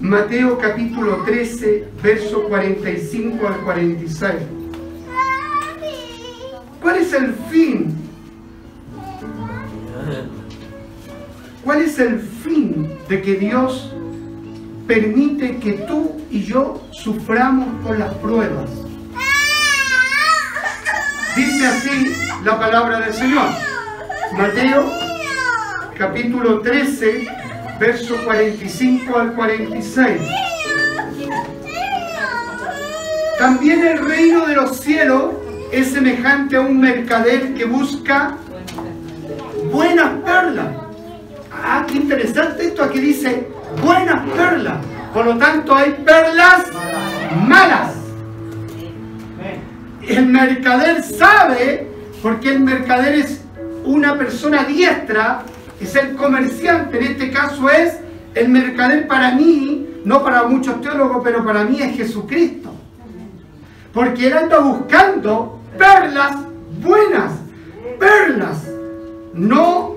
[0.00, 4.32] Mateo capítulo 13, verso 45 al 46.
[6.80, 7.94] ¿Cuál es el fin?
[11.64, 13.94] ¿Cuál es el fin de que Dios
[14.88, 18.70] permite que tú y yo suframos por las pruebas?
[21.36, 23.48] Dice así la palabra del Señor.
[24.32, 24.90] Mateo
[25.96, 27.28] capítulo 13,
[27.78, 30.22] verso 45 al 46.
[33.38, 35.34] También el reino de los cielos
[35.70, 38.38] es semejante a un mercader que busca
[39.70, 40.68] buenas perlas.
[41.52, 42.82] Ah, qué interesante esto.
[42.82, 44.76] Aquí dice buenas perlas.
[45.12, 46.66] Por lo tanto, hay perlas
[47.46, 47.94] malas.
[50.06, 51.88] El mercader sabe,
[52.22, 53.42] porque el mercader es
[53.84, 55.42] una persona diestra,
[55.80, 56.98] es el comerciante.
[56.98, 57.98] En este caso es
[58.34, 62.72] el mercader para mí, no para muchos teólogos, pero para mí es Jesucristo.
[63.92, 66.36] Porque él anda buscando perlas
[66.80, 67.32] buenas,
[67.98, 68.66] perlas,
[69.34, 69.94] no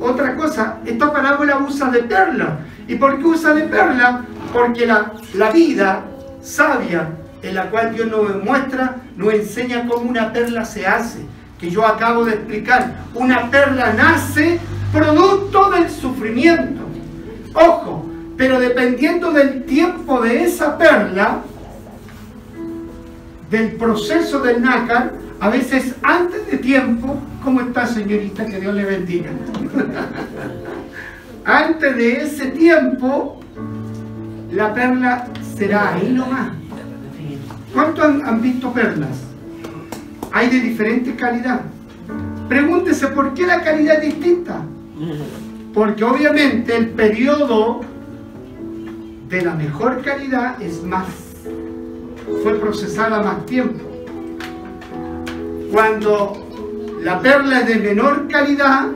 [0.00, 0.78] otra cosa.
[0.86, 2.60] Esta parábola usa de perla.
[2.90, 4.24] ¿Y por qué usa de perla?
[4.52, 6.06] Porque la, la vida
[6.42, 7.08] sabia
[7.40, 11.20] en la cual Dios nos muestra, nos enseña cómo una perla se hace,
[11.60, 13.04] que yo acabo de explicar.
[13.14, 14.58] Una perla nace
[14.92, 16.82] producto del sufrimiento.
[17.54, 21.42] Ojo, pero dependiendo del tiempo de esa perla,
[23.50, 28.44] del proceso del nácar, a veces antes de tiempo, ¿cómo está señorita?
[28.46, 29.30] Que Dios le bendiga.
[31.44, 33.40] Antes de ese tiempo,
[34.52, 36.50] la perla será ahí nomás.
[37.72, 39.24] ¿Cuántos han, visto perlas?
[40.32, 41.60] Hay de diferente calidad.
[42.48, 44.62] Pregúntese por qué la calidad es distinta.
[45.72, 47.80] Porque obviamente el periodo
[49.28, 51.06] de la mejor calidad es más.
[52.42, 53.84] Fue procesada más tiempo.
[55.72, 58.88] Cuando la perla es de menor calidad,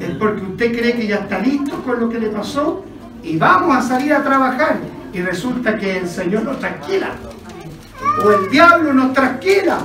[0.00, 2.84] es porque usted cree que ya está listo con lo que le pasó
[3.22, 4.78] y vamos a salir a trabajar.
[5.12, 7.10] Y resulta que el Señor nos tranquila.
[8.24, 9.78] O el diablo nos tranquila.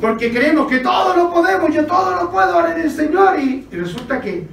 [0.00, 3.38] Porque creemos que todo lo podemos, yo todo lo puedo ahora en el Señor.
[3.38, 4.48] Y, y resulta que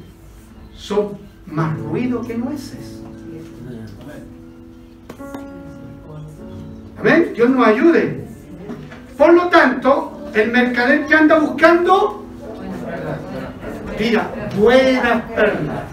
[0.76, 3.02] son más ruido que nueces.
[7.00, 7.32] Amén.
[7.36, 8.26] Dios nos ayude.
[9.18, 12.26] Por lo tanto, el mercader que anda buscando,
[14.00, 15.84] mira, buenas perlas.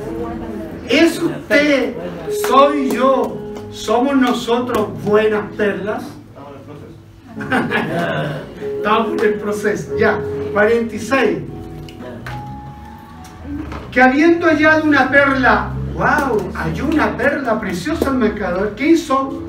[0.88, 1.94] ¿Es usted,
[2.48, 6.04] soy yo, somos nosotros buenas perlas?
[8.76, 9.96] Estamos en el proceso.
[9.98, 10.18] Ya,
[10.52, 11.38] 46.
[13.92, 18.74] Que habiendo hallado una perla, wow, halló una perla preciosa al mercador.
[18.74, 19.42] ¿Qué hizo?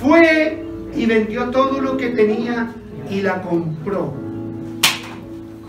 [0.00, 0.64] Fue
[0.94, 2.68] y vendió todo lo que tenía
[3.10, 4.14] y la compró.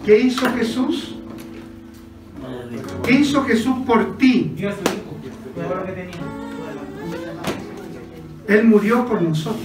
[0.05, 1.18] ¿Qué hizo Jesús?
[3.03, 4.53] ¿Qué hizo Jesús por ti?
[4.55, 4.67] Que
[5.91, 6.39] tenía.
[8.47, 9.61] Él murió por nosotros.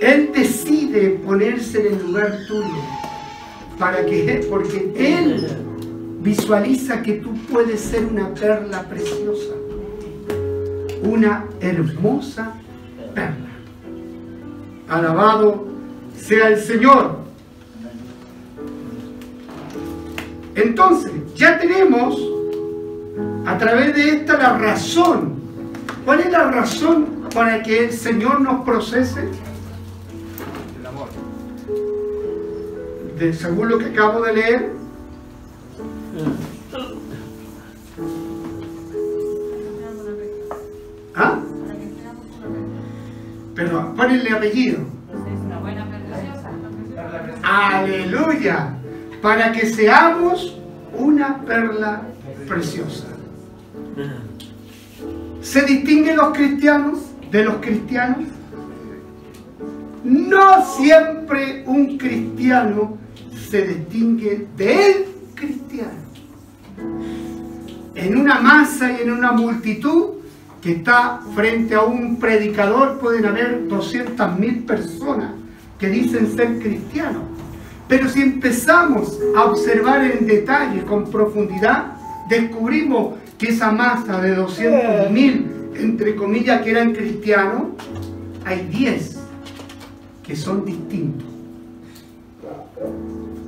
[0.00, 2.82] Él decide ponerse en el lugar tuyo.
[3.78, 4.46] ¿Para qué?
[4.48, 5.46] Porque Él
[6.20, 9.54] visualiza que tú puedes ser una perla preciosa.
[11.02, 12.54] Una hermosa
[13.14, 13.34] perla.
[14.88, 15.66] Alabado
[16.16, 17.23] sea el Señor.
[20.54, 22.16] Entonces, ya tenemos
[23.46, 25.34] a través de esta la razón.
[26.04, 29.28] ¿Cuál es la razón para que el Señor nos procese?
[30.80, 31.08] El amor.
[33.18, 34.70] De, según lo que acabo de leer,
[41.14, 41.38] ¿ah?
[43.54, 44.78] Pero ponenle apellido.
[47.42, 48.83] Aleluya.
[49.24, 50.54] Para que seamos
[50.92, 52.02] una perla
[52.46, 53.06] preciosa.
[55.40, 56.98] ¿Se distinguen los cristianos
[57.30, 58.28] de los cristianos?
[60.04, 62.98] No siempre un cristiano
[63.48, 66.04] se distingue del cristiano.
[67.94, 70.16] En una masa y en una multitud
[70.60, 75.30] que está frente a un predicador pueden haber 200.000 personas
[75.78, 77.33] que dicen ser cristianos.
[77.88, 81.94] Pero si empezamos a observar en detalle, con profundidad,
[82.28, 87.68] descubrimos que esa masa de 200.000, entre comillas, que eran cristianos,
[88.44, 89.18] hay 10
[90.22, 91.28] que son distintos.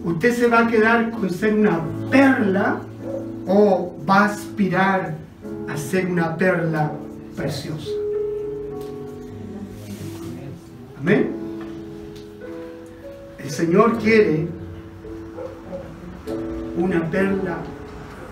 [0.05, 1.80] Usted se va a quedar con ser una
[2.11, 2.80] perla
[3.47, 5.16] o va a aspirar
[5.68, 6.93] a ser una perla
[7.34, 7.91] preciosa.
[10.99, 11.46] Amén.
[13.47, 14.49] El Señor quiere
[16.77, 17.59] una perla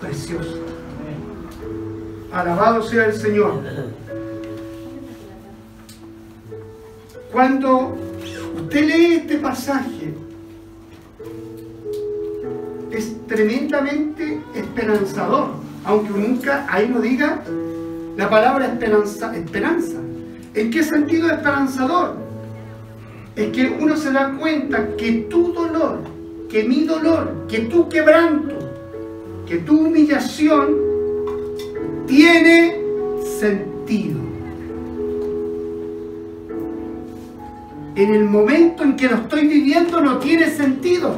[0.01, 0.57] preciosa.
[2.33, 3.61] Alabado sea el Señor.
[7.31, 7.95] Cuando
[8.57, 10.13] usted lee este pasaje,
[12.91, 15.47] es tremendamente esperanzador,
[15.85, 17.41] aunque nunca ahí no diga
[18.17, 19.33] la palabra esperanza.
[19.33, 19.97] esperanza.
[20.53, 22.24] ¿En qué sentido esperanzador?
[23.35, 25.99] Es que uno se da cuenta que tu dolor,
[26.49, 28.55] que mi dolor, que tu quebranto,
[29.45, 30.75] que tu humillación
[32.07, 32.79] tiene
[33.39, 34.19] sentido.
[37.95, 41.15] En el momento en que lo estoy viviendo no tiene sentido.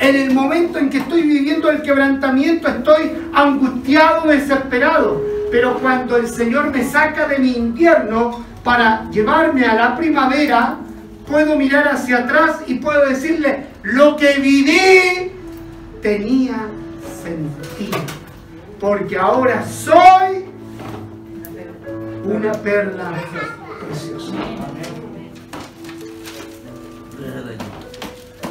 [0.00, 5.22] En el momento en que estoy viviendo el quebrantamiento estoy angustiado, desesperado.
[5.52, 10.78] Pero cuando el Señor me saca de mi invierno para llevarme a la primavera,
[11.30, 15.30] puedo mirar hacia atrás y puedo decirle, lo que viví
[16.02, 16.66] tenía
[17.22, 17.98] sentido.
[18.80, 20.46] Porque ahora soy
[22.24, 23.12] una perla
[23.86, 24.32] preciosa.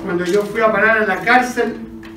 [0.04, 1.76] Cuando yo fui a parar a la cárcel,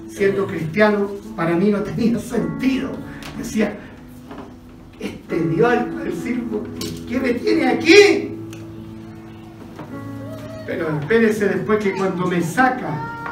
[0.08, 2.90] siendo cristiano, para mí no tenía sentido.
[3.36, 3.76] Decía,
[5.00, 6.64] este Dios al sirvo,
[7.08, 8.31] ¿qué me tiene aquí?
[10.72, 13.28] Pero espérese después que cuando me saca,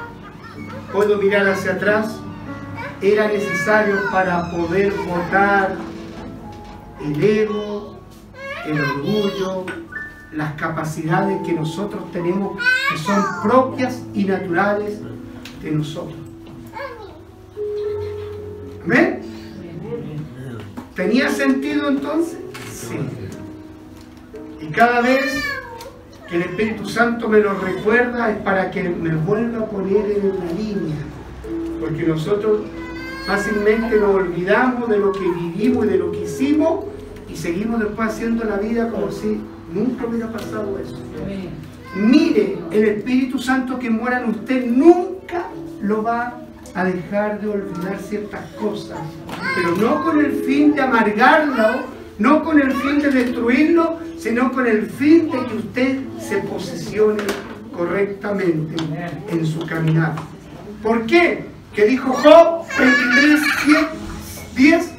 [0.93, 2.21] puedo mirar hacia atrás,
[3.01, 5.75] era necesario para poder votar
[7.03, 7.99] el ego,
[8.67, 9.65] el orgullo,
[10.33, 14.99] las capacidades que nosotros tenemos, que son propias y naturales
[15.63, 16.19] de nosotros.
[18.85, 19.23] ¿Amén?
[20.95, 22.39] ¿Tenía sentido entonces?
[22.71, 22.99] Sí.
[24.61, 25.50] Y cada vez
[26.31, 30.29] que el Espíritu Santo me lo recuerda es para que me vuelva a poner en
[30.29, 30.97] la línea.
[31.81, 32.61] Porque nosotros
[33.27, 36.85] fácilmente nos olvidamos de lo que vivimos y de lo que hicimos
[37.29, 39.41] y seguimos después haciendo la vida como si
[39.73, 40.99] nunca hubiera pasado eso.
[41.97, 45.47] Mire, el Espíritu Santo que mora en usted nunca
[45.83, 46.43] lo va
[46.75, 48.99] a dejar de olvidar ciertas cosas,
[49.57, 51.81] pero no con el fin de amargarlo,
[52.19, 57.23] no con el fin de destruirlo, sino con el fin de que usted se posicione
[57.75, 58.77] correctamente
[59.31, 60.15] en su caminar.
[60.83, 61.47] ¿Por qué?
[61.75, 63.41] Que dijo Job 23,
[64.55, 64.91] 10,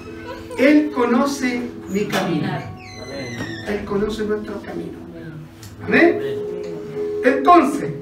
[0.58, 2.48] Él conoce mi camino.
[3.68, 4.98] Él conoce nuestro camino.
[5.86, 6.20] Amén.
[7.24, 7.94] Entonces,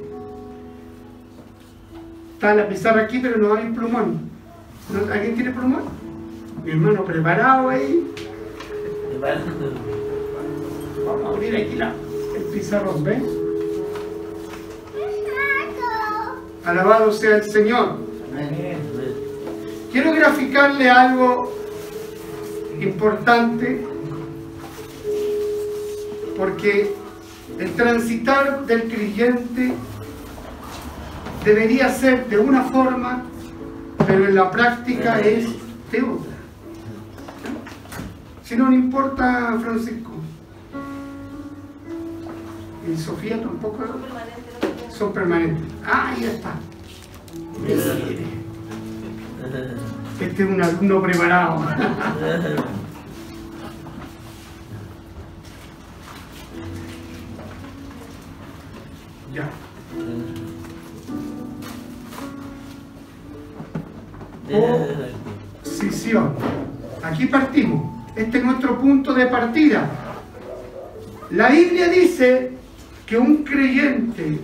[2.34, 4.30] está la pizarra aquí, pero no hay plumón.
[4.90, 5.14] ¿No?
[5.14, 5.84] ¿Alguien tiene plumón?
[6.64, 8.08] Mi hermano preparado ahí.
[11.10, 11.92] Vamos a abrir aquí la,
[12.36, 13.26] el pizarrón, ¿ven?
[16.64, 17.98] Alabado sea el Señor.
[19.92, 21.52] Quiero graficarle algo
[22.80, 23.84] importante
[26.38, 26.94] porque
[27.58, 29.74] el transitar del creyente
[31.44, 33.24] debería ser de una forma,
[34.06, 35.48] pero en la práctica es
[35.92, 36.34] de otra.
[38.44, 40.09] Si no, no importa, Francisco.
[42.90, 43.86] Y Sofía tampoco
[44.92, 45.64] son permanentes.
[45.86, 46.56] Ah, ahí está.
[50.20, 51.66] Este es un alumno preparado.
[59.34, 59.50] ya.
[65.64, 66.34] Posición.
[67.04, 68.00] Aquí partimos.
[68.16, 69.88] Este es nuestro punto de partida.
[71.30, 72.59] La Biblia dice
[73.10, 74.40] que un creyente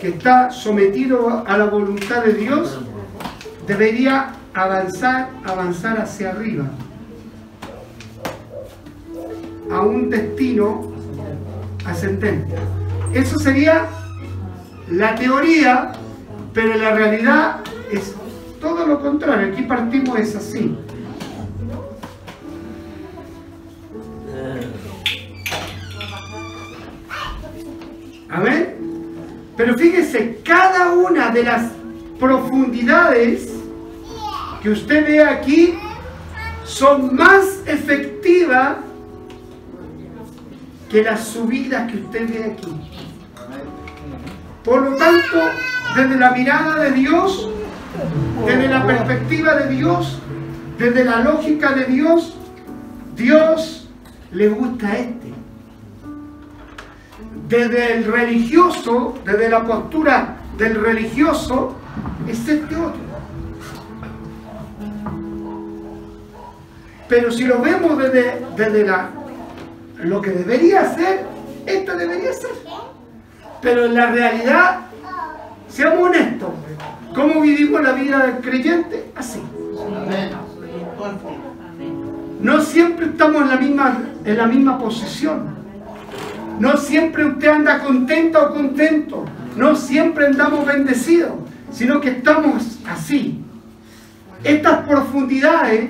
[0.00, 2.78] que está sometido a la voluntad de Dios
[3.66, 6.70] debería avanzar, avanzar hacia arriba.
[9.70, 10.92] a un destino
[11.84, 12.56] ascendente.
[13.14, 13.86] Eso sería
[14.90, 15.92] la teoría,
[16.52, 17.60] pero la realidad
[17.92, 18.14] es
[18.60, 19.52] todo lo contrario.
[19.52, 20.76] Aquí partimos es así.
[28.30, 28.76] Amén.
[29.56, 31.72] Pero fíjese, cada una de las
[32.18, 33.52] profundidades
[34.62, 35.74] que usted ve aquí
[36.64, 38.76] son más efectivas
[40.88, 42.72] que las subidas que usted ve aquí.
[44.64, 45.38] Por lo tanto,
[45.96, 47.48] desde la mirada de Dios,
[48.46, 50.18] desde la perspectiva de Dios,
[50.78, 52.36] desde la lógica de Dios,
[53.16, 53.88] Dios
[54.32, 55.29] le gusta a este.
[57.50, 61.74] Desde el religioso, desde la postura del religioso,
[62.28, 63.00] es este otro.
[67.08, 69.10] Pero si lo vemos desde, desde la,
[69.98, 71.26] lo que debería ser,
[71.66, 72.52] esto debería ser.
[73.60, 74.82] Pero en la realidad,
[75.68, 76.50] seamos honestos,
[77.16, 79.10] ¿cómo vivimos la vida del creyente?
[79.16, 79.42] Así.
[82.40, 85.59] No siempre estamos en la misma, en la misma posición.
[86.60, 89.24] No siempre usted anda contento o contento.
[89.56, 91.32] No siempre andamos bendecidos,
[91.72, 93.42] sino que estamos así.
[94.44, 95.88] Estas profundidades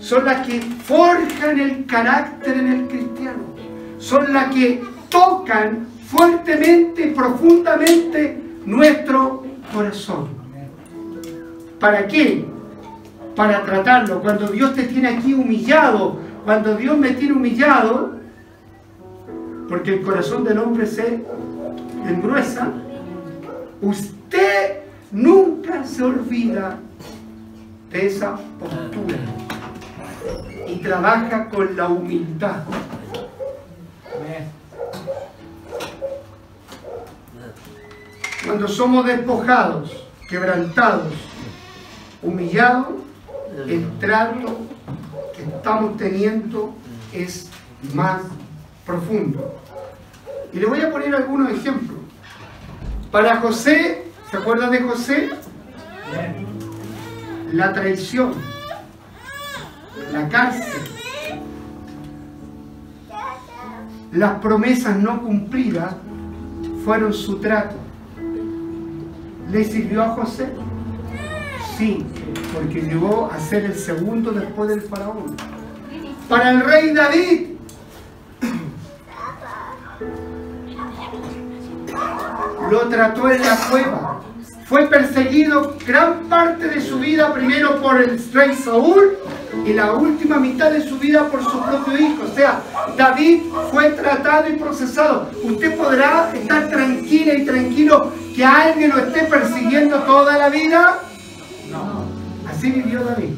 [0.00, 3.44] son las que forjan el carácter en el cristiano.
[3.98, 10.30] Son las que tocan fuertemente, profundamente nuestro corazón.
[11.78, 12.44] ¿Para qué?
[13.36, 14.20] Para tratarlo.
[14.20, 18.17] Cuando Dios te tiene aquí humillado, cuando Dios me tiene humillado,
[19.68, 21.22] porque el corazón del hombre se
[22.06, 22.72] engruesa,
[23.82, 24.80] usted
[25.12, 26.78] nunca se olvida
[27.90, 29.18] de esa postura
[30.66, 32.62] y trabaja con la humildad.
[38.44, 41.12] Cuando somos despojados, quebrantados,
[42.22, 42.94] humillados,
[43.66, 44.58] el trato
[45.36, 46.72] que estamos teniendo
[47.12, 47.50] es
[47.92, 48.22] más
[48.88, 49.54] profundo.
[50.52, 51.98] Y le voy a poner algunos ejemplos.
[53.12, 55.30] Para José, ¿se acuerdan de José?
[57.52, 58.32] La traición,
[60.12, 60.82] la cárcel,
[64.12, 65.94] las promesas no cumplidas
[66.84, 67.76] fueron su trato.
[69.50, 70.48] ¿Le sirvió a José?
[71.76, 72.04] Sí,
[72.54, 75.36] porque llegó a ser el segundo después del faraón.
[76.28, 77.57] Para el rey David,
[82.70, 84.20] lo trató en la cueva.
[84.66, 89.16] Fue perseguido gran parte de su vida, primero por el rey Saúl
[89.64, 92.24] y la última mitad de su vida por su propio hijo.
[92.30, 92.60] O sea,
[92.96, 95.30] David fue tratado y procesado.
[95.42, 100.98] Usted podrá estar tranquila y tranquilo que alguien lo esté persiguiendo toda la vida.
[101.70, 102.04] No,
[102.50, 103.30] así vivió David.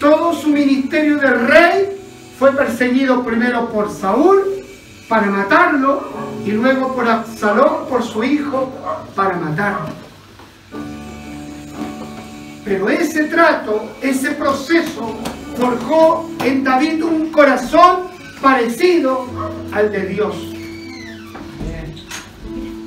[0.00, 2.00] Todo su ministerio de rey
[2.38, 4.58] fue perseguido primero por Saúl
[5.08, 6.02] para matarlo
[6.44, 8.72] y luego por Absalón, por su hijo,
[9.14, 9.88] para matarlo.
[12.64, 15.16] Pero ese trato, ese proceso,
[15.56, 18.08] forjó en David un corazón
[18.42, 19.26] parecido
[19.72, 20.36] al de Dios.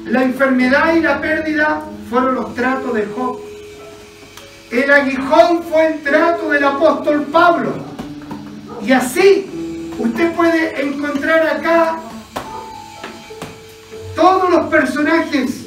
[0.06, 3.40] La enfermedad y la pérdida fueron los tratos de Job.
[4.72, 7.74] El aguijón fue el trato del apóstol Pablo.
[8.86, 12.00] Y así usted puede encontrar acá
[14.22, 15.66] todos los personajes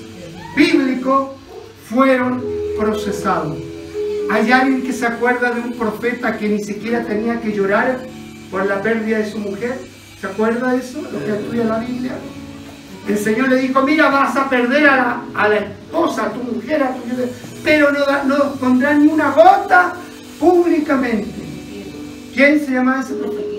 [0.57, 1.31] bíblicos
[1.89, 2.43] fueron
[2.79, 3.59] procesados.
[4.31, 8.01] ¿Hay alguien que se acuerda de un profeta que ni siquiera tenía que llorar
[8.51, 9.77] por la pérdida de su mujer?
[10.21, 11.03] ¿Se acuerda de eso?
[11.03, 12.13] Lo que estudia la Biblia.
[13.09, 16.95] El Señor le dijo, mira, vas a perder a la, esposa, a tu mujer, a
[16.95, 17.03] tu
[17.63, 19.95] pero no, no pondrá ni una gota
[20.39, 21.33] públicamente.
[22.33, 23.54] ¿Quién se llama ese profeta?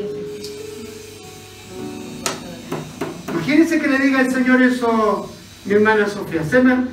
[3.35, 5.29] Imagínense que le diga el Señor eso,
[5.65, 6.43] mi hermana Sofía.
[6.43, 6.87] Se, me,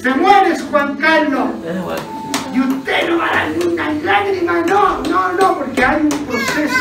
[0.00, 1.48] se muere Juan Carlos.
[2.54, 4.60] Y usted no va a dar ni una lágrima.
[4.60, 6.74] No, no, no, porque hay un proceso.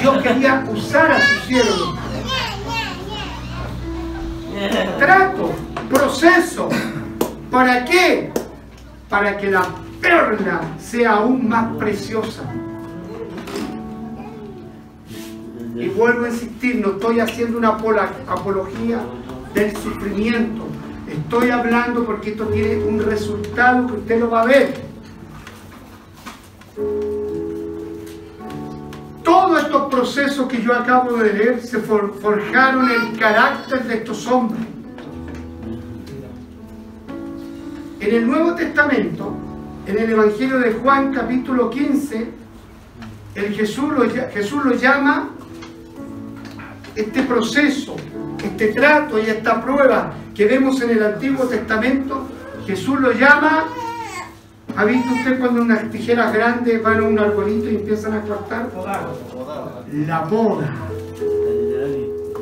[0.00, 1.98] Dios quería usar a su siervo.
[4.98, 5.52] Trato,
[5.90, 6.68] proceso.
[7.50, 8.32] ¿Para qué?
[9.08, 9.66] Para que la
[10.00, 12.42] perla sea aún más preciosa.
[15.74, 19.00] Y vuelvo a insistir, no estoy haciendo una apología
[19.54, 20.64] del sufrimiento.
[21.08, 24.84] Estoy hablando porque esto tiene un resultado que usted lo va a ver.
[29.22, 34.26] todos estos procesos que yo acabo de leer se for- forjaron el carácter de estos
[34.26, 34.60] hombres.
[38.00, 39.32] En el Nuevo Testamento,
[39.86, 42.28] en el Evangelio de Juan capítulo 15,
[43.34, 43.92] el Jesús,
[44.32, 45.30] Jesús lo llama
[46.94, 47.96] este proceso,
[48.42, 52.28] este trato y esta prueba que vemos en el Antiguo Testamento,
[52.66, 53.66] Jesús lo llama,
[54.76, 58.68] ¿ha visto usted cuando unas tijeras grandes van a un arbolito y empiezan a cortar?
[60.06, 60.72] La poda.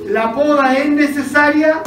[0.09, 1.83] ¿La poda es necesaria?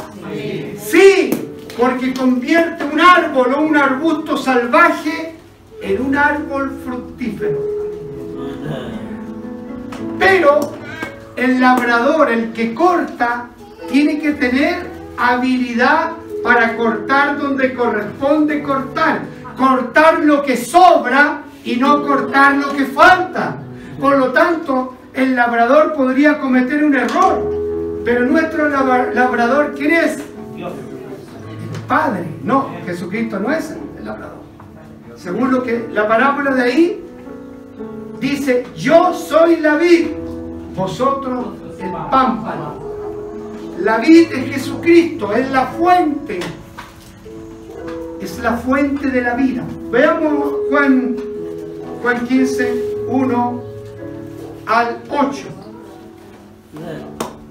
[0.78, 1.30] Sí,
[1.78, 5.34] porque convierte un árbol o un arbusto salvaje
[5.82, 7.60] en un árbol fructífero.
[10.18, 10.60] Pero
[11.36, 13.48] el labrador, el que corta,
[13.90, 14.86] tiene que tener
[15.18, 16.12] habilidad
[16.42, 19.22] para cortar donde corresponde cortar.
[19.56, 23.56] Cortar lo que sobra y no cortar lo que falta.
[24.00, 28.02] Por lo tanto, el labrador podría cometer un error.
[28.04, 30.18] Pero nuestro labrador, ¿quién es?
[30.18, 32.26] El Padre.
[32.44, 34.36] No, Jesucristo no es el labrador.
[35.16, 37.04] Según lo que la parábola de ahí
[38.20, 40.08] dice, yo soy la vid,
[40.76, 41.46] vosotros
[41.80, 42.74] el pámpano.
[43.80, 46.40] La vid es Jesucristo, es la fuente.
[48.20, 49.64] Es la fuente de la vida.
[49.90, 51.16] Veamos Juan,
[52.02, 53.62] Juan 15, 1
[54.66, 55.42] al 8.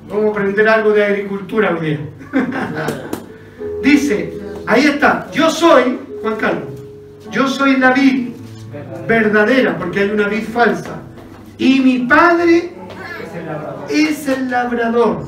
[0.10, 2.00] Vamos a aprender algo de agricultura hoy.
[3.84, 4.34] Dice,
[4.66, 6.70] ahí está, yo soy, Juan Carlos,
[7.32, 8.30] yo soy la vid
[9.08, 11.00] verdadera, porque hay una vid falsa.
[11.58, 12.75] Y mi padre
[13.90, 15.24] es el labrador.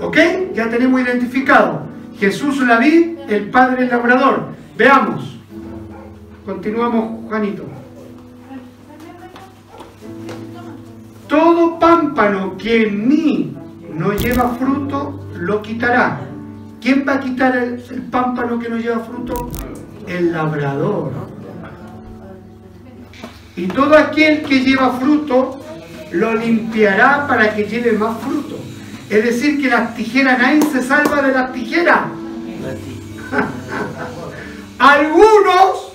[0.00, 0.16] ¿Ok?
[0.54, 1.82] Ya tenemos identificado.
[2.18, 4.48] Jesús la vid, el padre el labrador.
[4.76, 5.38] Veamos.
[6.44, 7.64] Continuamos, Juanito.
[11.28, 13.54] Todo pámpano que en mí
[13.92, 16.20] no lleva fruto, lo quitará.
[16.80, 19.50] ¿Quién va a quitar el, el pámpano que no lleva fruto?
[20.06, 21.12] El labrador.
[23.56, 25.60] Y todo aquel que lleva fruto,
[26.12, 28.58] lo limpiará para que lleve más fruto.
[29.10, 32.00] Es decir, que las tijeras, nadie se salva de las tijeras.
[34.78, 35.92] Algunos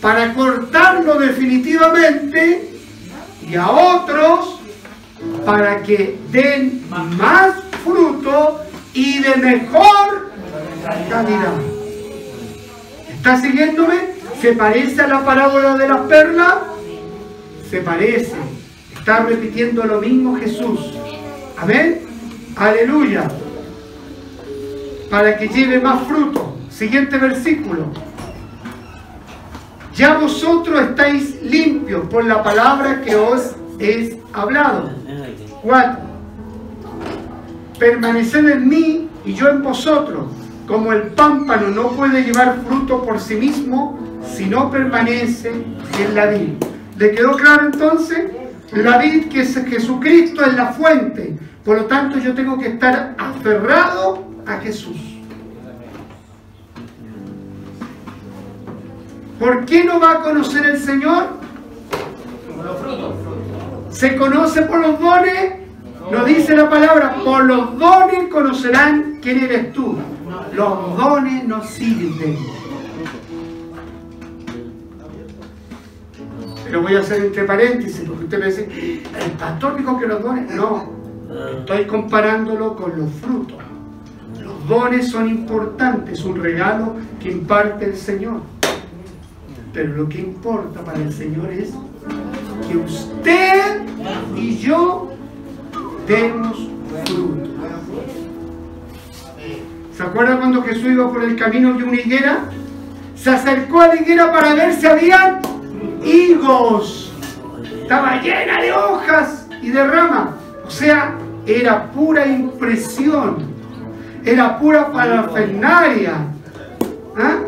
[0.00, 2.70] para cortarlo definitivamente
[3.48, 4.60] y a otros
[5.46, 8.60] para que den más fruto
[8.92, 10.32] y de mejor
[11.08, 11.54] calidad.
[13.08, 14.12] ¿Está siguiéndome?
[14.40, 16.54] ¿Se parece a la parábola de las perlas?
[17.70, 18.34] Se parece.
[19.02, 20.94] Está repitiendo lo mismo Jesús.
[21.58, 22.02] Amén.
[22.54, 23.26] Aleluya.
[25.10, 26.56] Para que lleve más fruto.
[26.70, 27.86] Siguiente versículo.
[29.96, 34.92] Ya vosotros estáis limpios por la palabra que os es hablado.
[35.62, 35.98] 4.
[37.80, 40.26] Permaneced en mí y yo en vosotros.
[40.68, 45.50] Como el pámpano no puede llevar fruto por sí mismo si no permanece
[45.98, 46.50] en la vid.
[46.96, 48.41] ¿Le quedó claro entonces?
[48.72, 51.36] La vid que es Jesucristo es la fuente.
[51.64, 54.96] Por lo tanto yo tengo que estar aferrado a Jesús.
[59.38, 61.26] ¿Por qué no va a conocer el Señor?
[63.90, 65.54] ¿Se conoce por los dones?
[66.10, 69.98] Nos dice la palabra, por los dones conocerán quién eres tú.
[70.52, 72.61] Los dones nos sirven.
[76.72, 80.22] Pero voy a hacer entre paréntesis, porque usted me dice, el pastor dijo que los
[80.22, 80.50] dones.
[80.54, 80.88] No,
[81.58, 83.58] estoy comparándolo con los frutos.
[84.42, 88.40] Los dones son importantes, un regalo que imparte el Señor.
[89.74, 91.74] Pero lo que importa para el Señor es
[92.66, 93.82] que usted
[94.34, 95.10] y yo
[96.08, 96.56] demos
[97.04, 97.50] fruto.
[99.94, 102.44] ¿Se acuerdan cuando Jesús iba por el camino de una higuera?
[103.14, 105.38] Se acercó a la higuera para ver si había
[106.04, 107.12] higos.
[107.82, 110.30] Estaba llena de hojas y de ramas.
[110.66, 111.14] O sea,
[111.46, 113.52] era pura impresión.
[114.24, 116.14] Era pura parafernalia.
[117.16, 117.38] ¿Ah?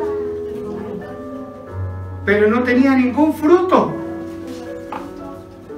[2.25, 3.95] Pero no tenía ningún fruto.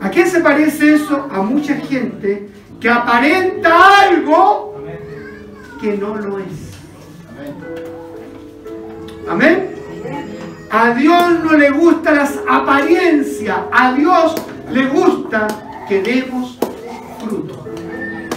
[0.00, 1.28] ¿A qué se parece eso?
[1.30, 2.48] A mucha gente
[2.80, 4.76] que aparenta algo
[5.80, 6.72] que no lo es.
[9.28, 9.75] Amén.
[10.70, 13.58] A Dios no le gustan las apariencias.
[13.72, 14.34] A Dios
[14.72, 15.46] le gusta
[15.88, 16.58] que demos
[17.20, 17.64] fruto.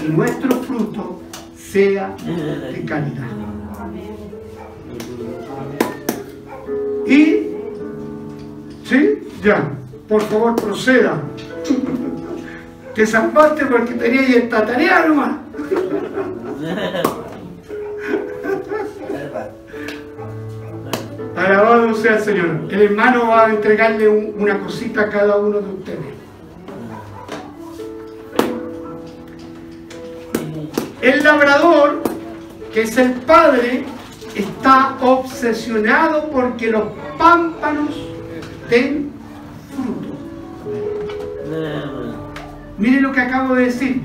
[0.05, 1.21] Y nuestro fruto
[1.55, 3.27] sea de calidad.
[7.05, 7.47] Y,
[8.85, 9.19] ¿sí?
[9.43, 9.71] Ya,
[10.07, 11.21] por favor proceda.
[12.93, 15.31] Te salvaste porque tenías esta tarea nomás.
[21.39, 22.67] Alabado sea el Señor.
[22.69, 25.99] El hermano va a entregarle un- una cosita a cada uno de ustedes.
[31.01, 32.01] El labrador,
[32.73, 33.85] que es el padre,
[34.35, 36.83] está obsesionado porque los
[37.17, 37.95] pámpanos
[38.69, 39.11] den
[39.73, 40.09] fruto.
[42.77, 44.01] Mire lo que acabo de decir.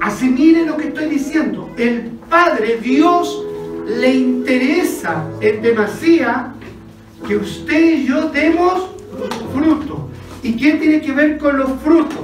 [0.00, 1.70] Asimile lo que estoy diciendo.
[1.76, 3.44] El Padre, Dios,
[3.86, 6.52] le interesa en demasía
[7.26, 8.90] que usted y yo demos
[9.54, 10.08] fruto.
[10.42, 12.20] ¿Y qué tiene que ver con los frutos?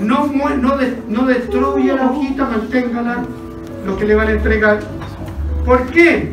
[0.00, 0.76] No, no,
[1.08, 3.24] no destruya la hojita, manténgala,
[3.86, 4.80] lo que le van a entregar.
[5.64, 6.32] ¿Por qué?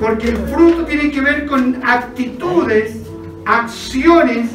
[0.00, 2.96] Porque el fruto tiene que ver con actitudes,
[3.44, 4.48] acciones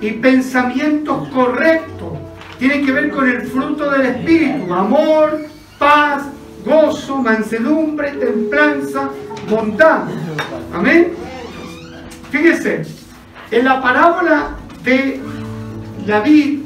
[0.00, 2.12] y pensamientos correctos.
[2.58, 5.46] Tiene que ver con el fruto del Espíritu, amor,
[5.78, 6.24] paz,
[6.64, 9.10] gozo, mansedumbre, templanza,
[9.48, 10.04] bondad.
[10.74, 11.12] Amén.
[12.30, 12.82] Fíjese,
[13.50, 14.50] en la parábola
[14.84, 15.20] de
[16.06, 16.60] David,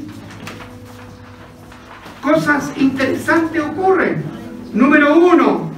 [2.21, 4.25] cosas interesantes ocurren.
[4.73, 5.71] Número uno,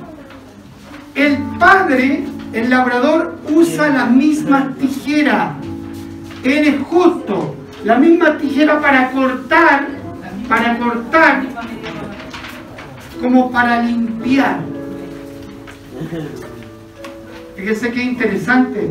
[1.14, 5.54] el padre, el labrador, usa las mismas tijeras.
[6.42, 7.56] Él es justo.
[7.84, 9.88] La misma tijera para cortar,
[10.48, 11.42] para cortar,
[13.24, 14.60] como para limpiar.
[17.56, 18.90] Fíjese qué interesante.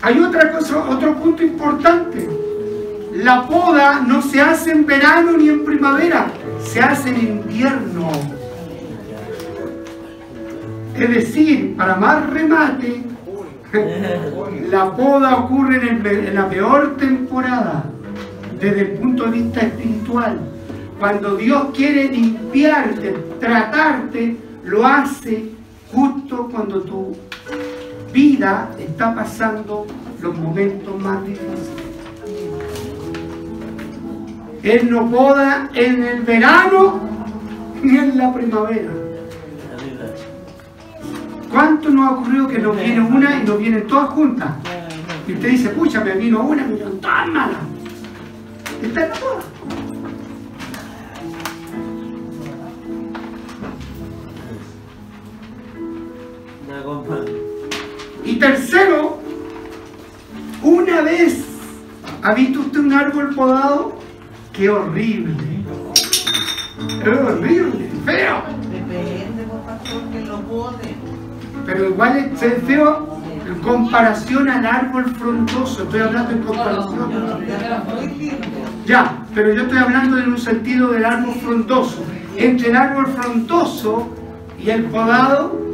[0.00, 2.28] Hay otra cosa, otro punto importante.
[3.14, 6.32] La poda no se hace en verano ni en primavera,
[6.64, 8.10] se hace en invierno.
[10.98, 13.04] Es decir, para más remate,
[14.68, 17.84] la poda ocurre en, el en la peor temporada,
[18.58, 20.51] desde el punto de vista espiritual.
[21.02, 25.50] Cuando Dios quiere limpiarte, tratarte, lo hace
[25.92, 27.16] justo cuando tu
[28.12, 29.84] vida está pasando
[30.20, 31.70] los momentos más difíciles.
[34.62, 37.00] Él no poda en el verano
[37.82, 38.92] ni en la primavera.
[41.50, 44.52] ¿Cuánto nos ha ocurrido que nos viene una y nos vienen todas juntas?
[45.26, 47.58] Y usted dice, pucha, me vino una me vino todas malas.
[48.80, 49.61] Está en la poda.
[58.24, 59.18] Y tercero,
[60.62, 61.44] una vez
[62.22, 63.98] ha visto usted un árbol podado,
[64.52, 65.34] qué horrible.
[67.00, 68.42] Es horrible, feo.
[68.70, 70.96] Depende, por pastor, que lo pone.
[71.66, 75.82] Pero igual es feo en comparación al árbol frondoso.
[75.84, 77.12] Estoy hablando en comparación.
[78.86, 82.02] Ya, pero yo estoy hablando en un sentido del árbol frondoso.
[82.36, 84.08] Entre el árbol frondoso
[84.58, 85.71] y el podado,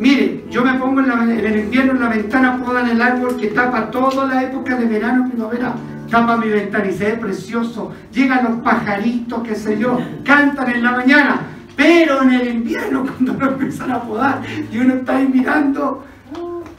[0.00, 3.90] mire, yo me pongo en, el invierno en la ventana, podan el árbol que tapa
[3.90, 5.74] toda la época de verano primavera.
[6.10, 7.92] Tapa mi ventana y se ve precioso.
[8.12, 11.40] Llegan los pajaritos, qué sé yo, cantan en la mañana.
[11.76, 14.42] Pero en el invierno, cuando lo empiezan a podar,
[14.72, 16.04] y uno está ahí mirando,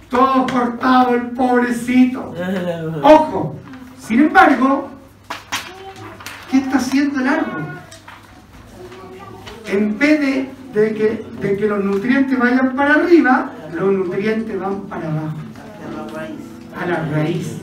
[0.09, 2.33] todo cortado, el pobrecito.
[3.01, 3.55] Ojo,
[3.97, 4.89] sin embargo,
[6.49, 7.65] ¿qué está haciendo el árbol?
[9.67, 14.81] En vez de, de que, de que los nutrientes vayan para arriba, los nutrientes van
[14.81, 15.37] para abajo,
[16.79, 17.57] a la raíz.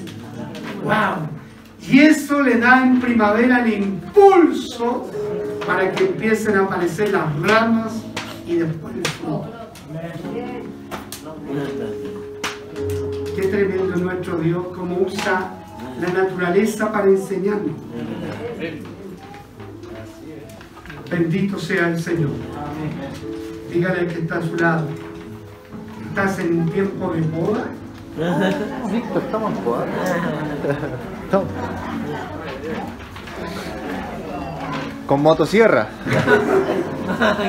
[0.85, 1.29] ¡Wow!
[1.89, 5.11] Y eso le da en primavera el impulso
[5.67, 8.05] para que empiecen a aparecer las ramas
[8.47, 9.47] y después el fruto.
[13.37, 15.53] Qué tremendo es nuestro Dios, cómo usa
[16.01, 17.77] la naturaleza para enseñarnos.
[21.11, 22.31] Bendito sea el Señor.
[23.73, 24.87] Dígale al que está a su lado.
[26.09, 27.65] ¿Estás en un tiempo de boda?
[28.91, 29.87] Víctor, estamos en poda.
[31.25, 31.49] Estamos.
[35.07, 35.89] Con motosierra.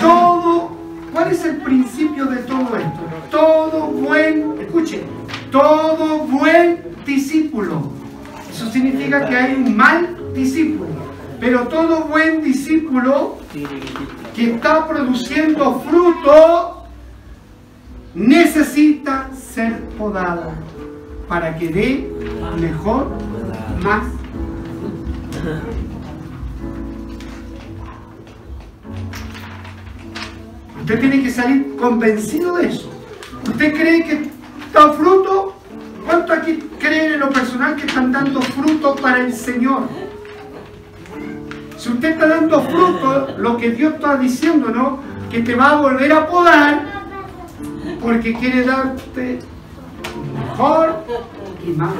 [0.00, 0.76] Todo,
[1.12, 3.00] ¿cuál es el principio de todo esto?
[3.30, 5.04] Todo buen, escuche,
[5.52, 7.92] todo buen discípulo.
[8.50, 10.90] Eso significa que hay un mal discípulo.
[11.40, 13.38] Pero todo buen discípulo
[14.34, 16.84] que está produciendo fruto
[18.14, 20.52] necesita ser podado
[21.28, 22.12] para que dé
[22.60, 23.08] mejor,
[23.82, 24.04] más.
[30.80, 32.88] Usted tiene que salir convencido de eso.
[33.46, 34.30] ¿Usted cree que
[34.72, 35.54] da fruto?
[36.06, 40.05] ¿Cuánto aquí creen en lo personal que están dando fruto para el Señor?
[41.86, 44.98] Si usted está dando fruto, lo que Dios está diciendo, ¿no?
[45.30, 46.82] Que te va a volver a podar
[48.02, 49.38] porque quiere darte
[50.34, 51.04] mejor
[51.64, 51.92] y más.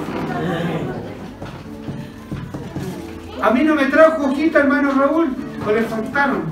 [3.41, 5.29] A mí no me trajo hojita, hermano Raúl,
[5.65, 6.43] o le faltaron.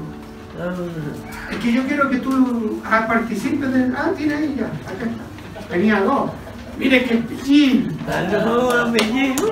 [1.51, 3.93] Es que yo quiero que tú ah, participes de...
[3.97, 5.69] Ah, tiene ahí ya, acá está.
[5.75, 6.31] Tenía dos.
[6.79, 9.51] Mire que pillín, Aló, amiguito.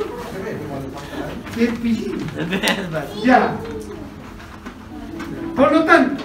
[1.56, 2.18] que pillín.
[3.24, 3.56] Ya.
[5.54, 6.24] Por lo tanto,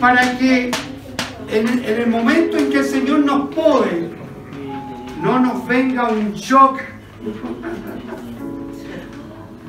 [0.00, 0.70] para que
[1.48, 4.10] en, en el momento en que el Señor nos pode,
[5.22, 6.80] no nos venga un shock.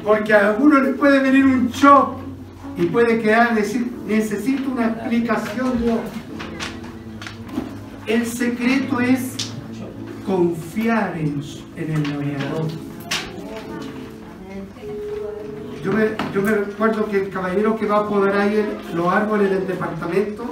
[0.03, 2.17] Porque a algunos les puede venir un shock
[2.77, 5.99] y puede quedar decir, necesito una explicación Dios.
[8.07, 9.53] El secreto es
[10.25, 11.41] confiar en,
[11.77, 12.67] el Creador.
[15.83, 19.49] Yo me, yo me recuerdo que el caballero que va a podar ahí los árboles
[19.49, 20.45] del departamento,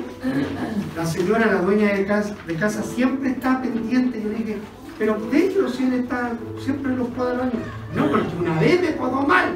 [0.95, 4.21] la señora, la dueña de casa, de casa siempre está pendiente.
[4.21, 4.57] Yo le dije,
[4.99, 5.17] pero
[5.69, 7.65] si él está, siempre los poda los árboles.
[7.95, 9.53] No, porque una vez me podó mal.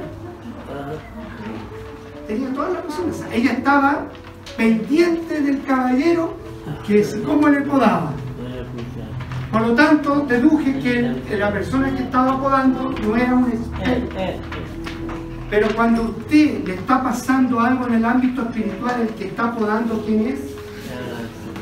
[2.26, 3.23] Tenía todas las razones.
[3.34, 4.05] Ella estaba
[4.55, 6.36] pendiente del caballero
[6.88, 8.13] que si cómo le podaba.
[9.51, 14.15] Por lo tanto, deduje que la persona que estaba podando no era un experto.
[15.50, 20.04] Pero cuando usted le está pasando algo en el ámbito espiritual, el que está podando,
[20.06, 20.39] ¿quién es?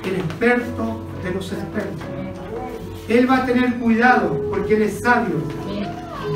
[0.05, 2.01] El experto de los expertos.
[3.07, 5.35] Él va a tener cuidado porque él es sabio.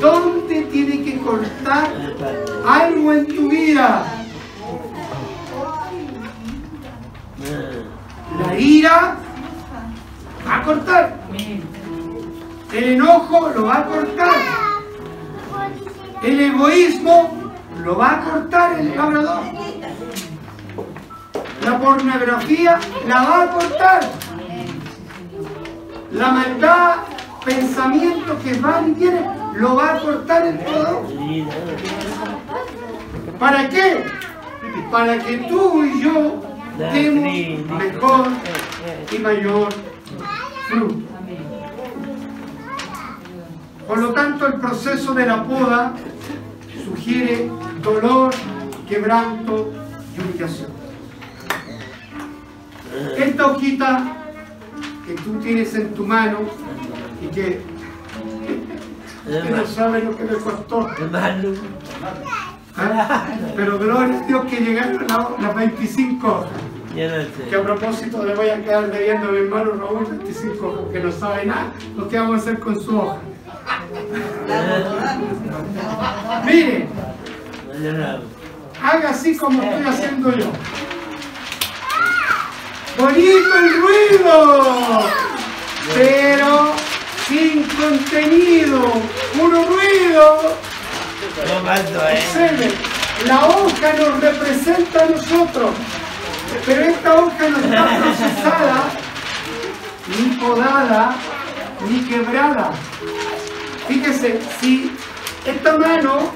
[0.00, 1.90] ¿Dónde tiene que cortar
[2.66, 4.04] algo en tu vida?
[8.38, 9.16] La ira
[10.46, 11.16] va a cortar.
[12.72, 14.67] El enojo lo va a cortar.
[16.22, 17.52] El egoísmo
[17.84, 19.40] lo va a cortar el labrador.
[21.64, 24.00] La pornografía la va a cortar.
[26.12, 26.96] La maldad,
[27.44, 31.06] pensamiento que va y viene, lo va a cortar el podador.
[33.38, 34.04] ¿Para qué?
[34.90, 36.40] Para que tú y yo
[36.78, 38.28] demos mejor
[39.12, 39.68] y mayor
[40.68, 41.17] fruto.
[43.88, 45.94] Por lo tanto, el proceso de la poda
[46.84, 47.50] sugiere
[47.82, 48.30] dolor,
[48.88, 49.72] quebranto
[50.16, 50.68] y humillación.
[53.16, 54.16] Esta hojita
[55.06, 56.38] que tú tienes en tu mano
[57.22, 57.62] y que,
[59.26, 60.86] que no sabes lo que me costó,
[62.76, 63.26] ¿ah?
[63.56, 66.50] pero gloria a Dios que llegaron la- las 25 hojas.
[66.94, 70.66] yo no Que a propósito le voy a quedar debiendo a mi hermano Raúl 25
[70.66, 73.18] hojas, que no sabe nada lo que vamos a hacer con su hoja.
[76.44, 76.88] Mire,
[77.82, 78.20] Yo no.
[78.82, 80.46] haga así como estoy haciendo yo.
[82.98, 85.02] Bonito el ruido,
[85.94, 86.72] pero
[87.28, 88.92] sin contenido,
[89.38, 90.56] puro ruido.
[91.36, 92.24] Eh.
[92.26, 92.72] Observe,
[93.26, 95.70] la hoja nos representa a nosotros,
[96.66, 98.84] pero esta hoja no está procesada,
[100.08, 101.14] ni podada,
[101.88, 102.70] ni quebrada.
[103.88, 104.90] Fíjese, si
[105.46, 106.30] esta mano,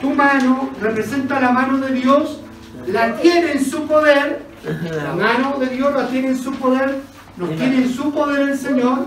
[0.00, 2.40] tu mano, representa la mano de Dios,
[2.86, 7.00] la tiene en su poder, la mano de Dios la tiene en su poder,
[7.36, 9.06] nos tiene en su poder el Señor,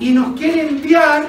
[0.00, 1.26] y nos quiere enviar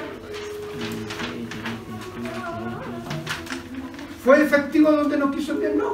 [4.24, 5.76] ¿Fue efectivo donde no quiso enviar?
[5.76, 5.93] No.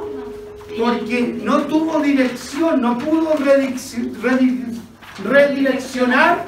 [0.78, 4.12] Porque no tuvo dirección, no pudo redicci-
[5.24, 6.44] redireccionar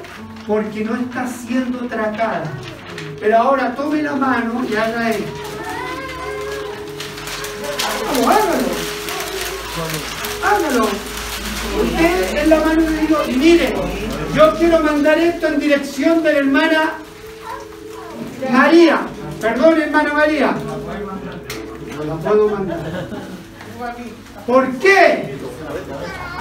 [0.47, 2.43] porque no está siendo tratada.
[3.21, 5.33] Pero ahora tome la mano y haga esto.
[8.21, 8.69] Hágalo,
[10.45, 10.87] hágalo.
[11.83, 13.29] Usted es la mano de Dios.
[13.29, 13.75] Y mire,
[14.35, 16.95] yo quiero mandar esto en dirección de la hermana
[18.51, 19.01] María.
[19.41, 20.55] Perdón, hermana María.
[21.97, 22.79] No la puedo mandar.
[24.47, 25.37] ¿Por qué?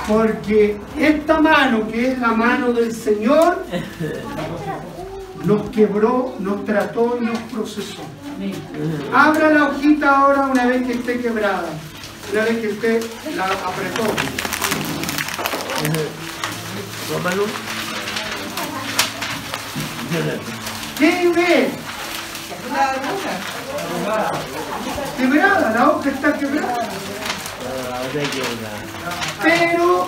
[0.08, 3.64] Porque esta mano, que es la mano del Señor,
[5.46, 8.02] nos quebró, nos trató y nos procesó.
[9.14, 11.70] Abra la hojita ahora una vez que esté quebrada,
[12.32, 13.04] una vez que usted
[13.36, 14.04] la apretó.
[21.00, 21.70] ¿Qué ve?
[25.18, 26.90] Quebrada, la hoja está quebrada.
[29.44, 30.08] Pero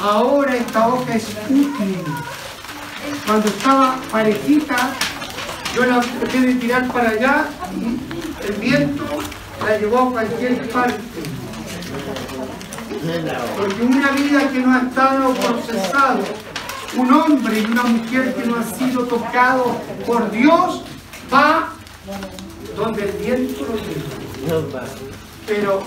[0.00, 2.04] ahora esta hoja es útil.
[3.26, 4.90] Cuando estaba parejita,
[5.74, 7.46] yo la traté de tirar para allá
[7.76, 9.04] y el viento
[9.64, 11.02] la llevó a cualquier parte.
[13.56, 16.24] Porque una vida que no ha estado procesado,
[16.96, 20.82] un hombre y una mujer que no ha sido tocado por Dios,
[21.32, 21.72] va
[22.76, 24.84] donde el viento lo lleva.
[25.46, 25.82] Pero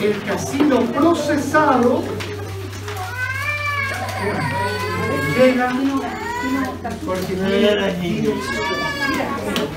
[0.00, 2.02] el que ha sido procesado
[7.04, 8.38] porque Dios.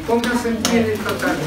[0.07, 1.43] Póngase en pie en esta tarde.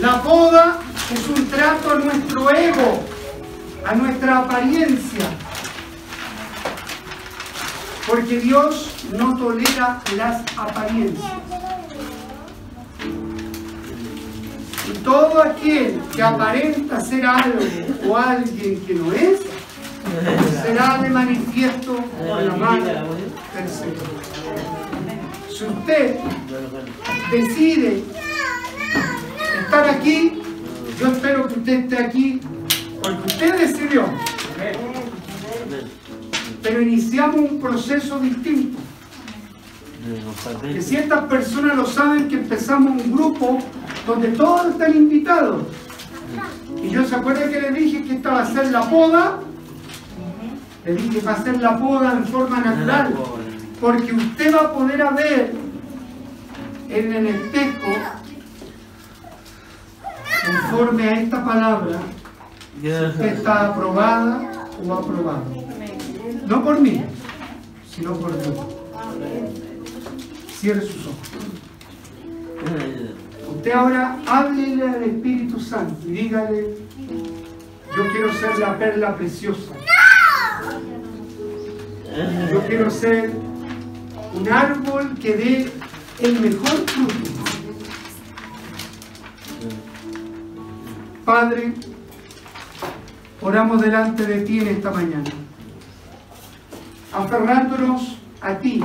[0.00, 0.78] La boda
[1.12, 3.02] es un trato a nuestro ego,
[3.86, 5.26] a nuestra apariencia.
[8.06, 11.32] Porque Dios no tolera las apariencias.
[15.04, 17.58] Todo aquel que aparenta ser algo
[18.06, 19.40] o alguien que no es,
[20.62, 23.30] será de manifiesto por la mano del.
[25.48, 26.16] Si usted
[27.30, 28.02] decide
[29.62, 30.40] estar aquí,
[30.98, 32.40] yo espero que usted esté aquí
[33.02, 34.04] porque usted decidió.
[36.62, 38.78] Pero iniciamos un proceso distinto.
[40.62, 43.58] Que si estas personas lo saben, que empezamos un grupo
[44.06, 45.62] donde todos están invitados.
[46.82, 49.38] Y yo se acuerda que le dije que esta va a ser la poda.
[50.84, 53.14] Le dije que va a ser la poda en forma natural.
[53.80, 55.52] Porque usted va a poder ver
[56.88, 57.92] en el espejo,
[60.46, 61.98] conforme a esta palabra,
[62.80, 65.44] si usted está aprobada o aprobado.
[66.46, 67.04] No por mí,
[67.94, 68.56] sino por Dios.
[70.58, 71.16] Cierre sus ojos.
[73.60, 76.78] Usted ahora háblele al Espíritu Santo y dígale,
[77.94, 79.74] yo quiero ser la perla preciosa.
[82.50, 83.32] Yo quiero ser
[84.32, 85.72] un árbol que dé
[86.20, 87.14] el mejor fruto.
[91.26, 91.74] Padre,
[93.42, 95.30] oramos delante de ti en esta mañana,
[97.12, 98.82] aferrándonos a ti,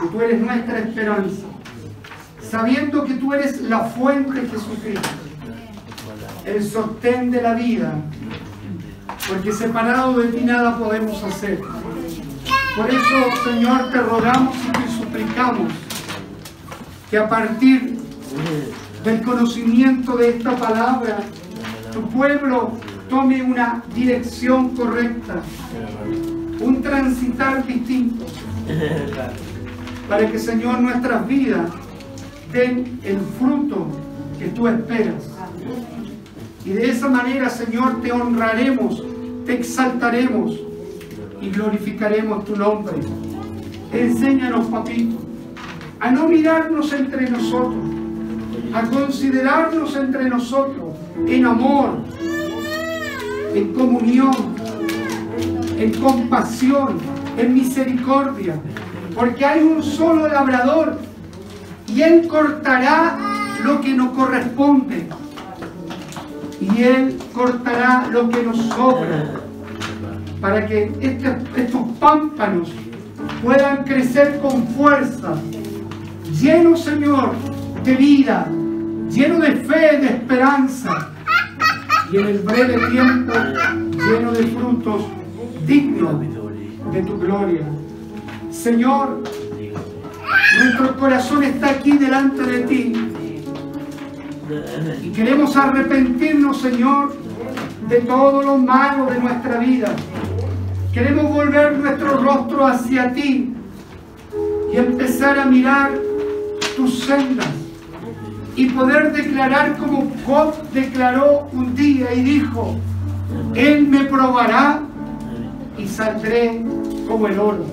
[0.00, 1.44] que tú eres nuestra esperanza,
[2.50, 5.08] sabiendo que tú eres la fuente Jesucristo,
[6.44, 7.94] el sostén de la vida,
[9.28, 11.60] porque separado de ti nada podemos hacer.
[12.76, 15.72] Por eso, Señor, te rogamos y te suplicamos
[17.10, 17.98] que a partir
[19.04, 21.18] del conocimiento de esta palabra,
[21.92, 22.72] tu pueblo
[23.08, 25.42] tome una dirección correcta,
[26.60, 28.26] un transitar distinto,
[30.08, 31.70] para que, Señor, nuestras vidas
[32.52, 33.86] den el fruto
[34.38, 35.30] que tú esperas.
[36.64, 39.02] Y de esa manera, Señor, te honraremos,
[39.46, 40.58] te exaltaremos
[41.40, 42.94] y glorificaremos tu nombre.
[43.92, 45.16] Enséñanos, papito,
[46.00, 47.84] a no mirarnos entre nosotros,
[48.74, 50.94] a considerarnos entre nosotros
[51.26, 52.02] en amor,
[53.54, 54.34] en comunión,
[55.78, 56.98] en compasión,
[57.36, 58.56] en misericordia,
[59.14, 61.07] porque hay un solo labrador
[61.88, 63.18] y él cortará
[63.64, 65.08] lo que nos corresponde
[66.60, 69.24] y él cortará lo que nos sobra
[70.40, 72.70] para que este- estos pámpanos
[73.42, 75.34] puedan crecer con fuerza,
[76.40, 77.32] llenos, Señor,
[77.82, 78.46] de vida,
[79.10, 81.08] lleno de fe, de esperanza,
[82.12, 83.32] y en el breve tiempo
[83.96, 85.02] lleno de frutos
[85.66, 86.20] dignos
[86.92, 87.62] de tu gloria.
[88.50, 89.22] Señor,
[90.58, 92.92] nuestro corazón está aquí delante de ti
[95.02, 97.14] y queremos arrepentirnos, Señor,
[97.88, 99.94] de todo lo malo de nuestra vida.
[100.92, 103.52] Queremos volver nuestro rostro hacia ti
[104.72, 105.92] y empezar a mirar
[106.76, 107.48] tus sendas
[108.56, 112.76] y poder declarar como Job declaró un día y dijo,
[113.54, 114.80] Él me probará
[115.76, 116.64] y saldré
[117.06, 117.64] como el oro,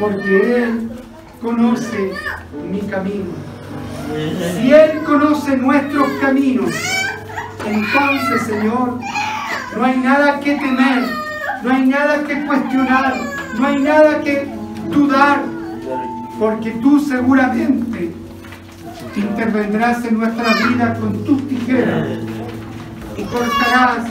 [0.00, 0.90] porque Él
[1.44, 2.12] conoce
[2.72, 3.32] mi camino.
[4.56, 6.70] Si Él conoce nuestros caminos,
[7.66, 8.98] entonces, Señor,
[9.76, 11.02] no hay nada que temer,
[11.62, 13.14] no hay nada que cuestionar,
[13.58, 14.48] no hay nada que
[14.90, 15.42] dudar,
[16.38, 18.14] porque tú seguramente
[19.14, 22.08] intervendrás en nuestra vida con tus tijeras
[23.16, 24.06] y cortarás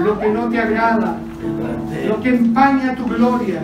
[0.00, 1.18] lo que no te agrada,
[2.08, 3.62] lo que empaña tu gloria,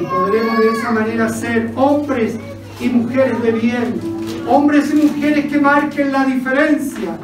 [0.00, 2.36] y podremos de esa manera ser hombres
[2.80, 4.16] y mujeres de bien,
[4.48, 7.18] Hombres y mujeres que marquen la diferencia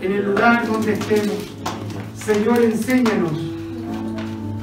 [0.00, 1.36] en el lugar donde estemos.
[2.16, 3.32] Señor, enséñanos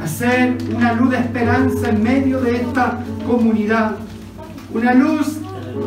[0.01, 3.97] a ser una luz de esperanza en medio de esta comunidad.
[4.73, 5.37] Una luz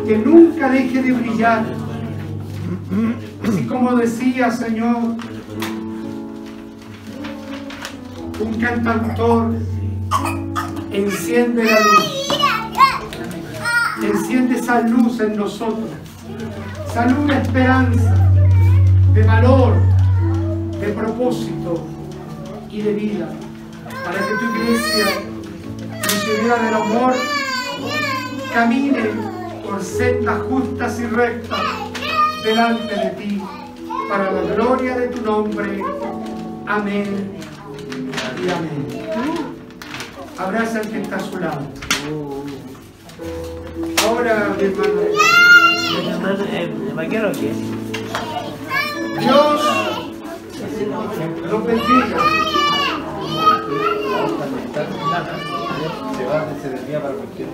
[0.06, 1.64] que nunca deje de brillar.
[3.42, 5.16] Así como decía, Señor,
[8.40, 9.54] un cantautor,
[10.96, 12.28] enciende la luz.
[14.02, 15.90] Enciende esa luz en nosotros.
[16.88, 18.14] Esa de esperanza,
[19.12, 19.74] de valor,
[20.80, 21.86] de propósito
[22.70, 23.28] y de vida.
[24.04, 25.06] Para que tu iglesia,
[26.02, 27.14] misionera del amor,
[28.52, 29.10] camine
[29.64, 31.60] por sendas justas y rectas
[32.44, 33.42] delante de ti,
[34.08, 35.82] para la gloria de tu nombre.
[36.66, 37.36] Amén
[38.44, 38.95] y amén.
[40.38, 41.62] Abraza al que está a su lado.
[44.06, 44.92] Ahora, mi hermano,
[46.02, 47.52] Mi hermano, eh, ¿vaquero qué?
[49.20, 49.62] Dios
[51.50, 52.18] los bendiga.
[56.16, 57.48] Se va, se desvía para cualquier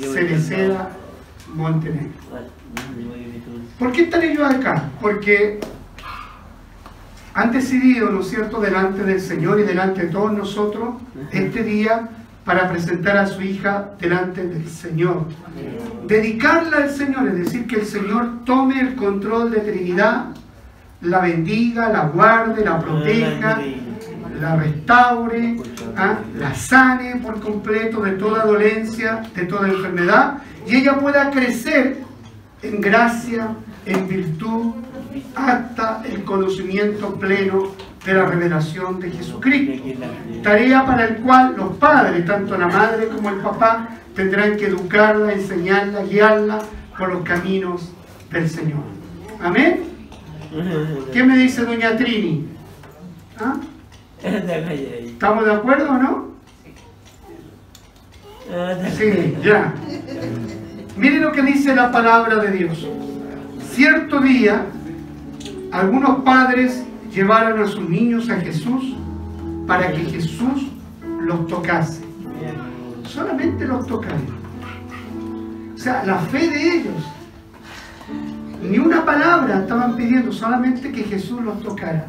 [0.00, 0.90] Cereceda
[1.54, 2.10] Montenegro.
[3.78, 4.84] ¿Por qué están ellos acá?
[5.00, 5.60] Porque
[7.34, 10.94] han decidido, ¿no es cierto?, delante del Señor y delante de todos nosotros,
[11.32, 12.08] este día
[12.46, 15.26] para presentar a su hija delante del Señor.
[16.06, 20.26] Dedicarla al Señor, es decir, que el Señor tome el control de Trinidad,
[21.02, 23.60] la bendiga, la guarde, la proteja,
[24.40, 25.56] la restaure,
[25.96, 26.18] ¿ah?
[26.38, 31.98] la sane por completo de toda dolencia, de toda enfermedad, y ella pueda crecer
[32.62, 33.48] en gracia,
[33.84, 34.74] en virtud,
[35.34, 37.72] hasta el conocimiento pleno
[38.04, 39.82] de la revelación de Jesucristo.
[40.42, 45.32] Tarea para el cual los padres, tanto la madre como el papá, tendrán que educarla,
[45.32, 46.58] enseñarla, guiarla
[46.96, 47.92] por los caminos
[48.30, 48.82] del Señor.
[49.42, 49.80] Amén.
[51.12, 52.46] ¿Qué me dice doña Trini?
[53.38, 53.56] ¿Ah?
[54.22, 56.26] ¿Estamos de acuerdo o no?
[58.96, 59.74] Sí, ya.
[60.96, 62.88] Miren lo que dice la palabra de Dios.
[63.72, 64.66] Cierto día,
[65.72, 68.96] algunos padres llevaron a sus niños a Jesús
[69.66, 70.68] para que Jesús
[71.20, 72.02] los tocase.
[73.04, 74.46] Solamente los tocaron.
[75.74, 77.04] O sea, la fe de ellos.
[78.62, 82.06] Ni una palabra estaban pidiendo, solamente que Jesús los tocara.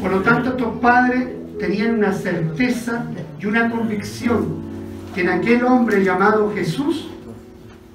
[0.00, 1.28] Por lo tanto, estos padres
[1.58, 3.06] tenían una certeza
[3.40, 4.66] y una convicción
[5.14, 7.08] que en aquel hombre llamado Jesús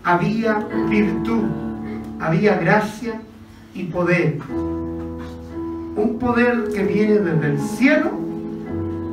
[0.03, 1.43] había virtud,
[2.19, 3.21] había gracia
[3.73, 4.39] y poder.
[4.49, 8.11] Un poder que viene desde el cielo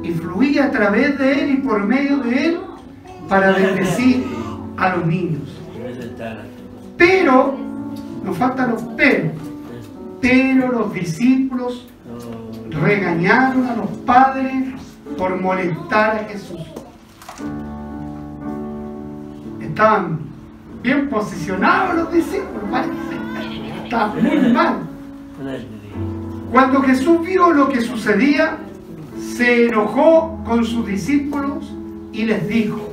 [0.03, 2.59] y fluía a través de él y por medio de él
[3.29, 4.25] para bendecir
[4.77, 5.43] a los niños.
[6.97, 7.55] Pero,
[8.25, 9.33] nos faltan los pero,
[10.21, 11.87] pero los discípulos
[12.71, 14.75] regañaron a los padres
[15.17, 16.61] por molestar a Jesús.
[19.61, 20.21] Estaban
[20.83, 22.93] bien posicionados los discípulos, parece.
[23.85, 24.79] Estaban muy mal.
[26.51, 28.57] Cuando Jesús vio lo que sucedía,
[29.37, 31.73] se enojó con sus discípulos
[32.13, 32.93] y les dijo,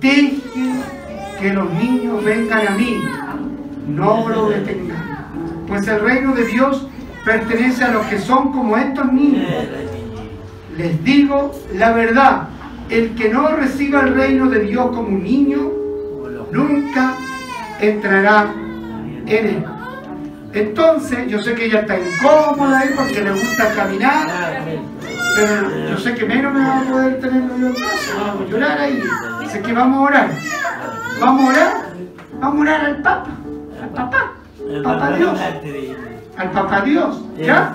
[0.00, 0.82] dejen
[1.40, 2.96] que los niños vengan a mí,
[3.88, 5.26] no lo detengan,
[5.66, 6.88] pues el reino de Dios
[7.28, 9.46] pertenece a los que son como estos niños.
[10.78, 12.48] Les digo la verdad,
[12.88, 15.70] el que no reciba el reino de Dios como un niño,
[16.50, 17.14] nunca
[17.80, 18.50] entrará
[19.26, 19.64] en él.
[20.54, 24.26] Entonces, yo sé que ella está incómoda ahí porque le gusta caminar,
[25.36, 27.74] pero yo sé que menos me va a poder tener yo
[28.18, 29.02] vamos a llorar ahí.
[29.44, 30.30] Así que vamos a orar.
[31.20, 31.72] Vamos a orar,
[32.40, 33.30] vamos a orar al Papa,
[33.82, 34.32] al Papá,
[34.82, 35.38] Papá Dios
[36.38, 37.74] al papá Dios, ¿ya?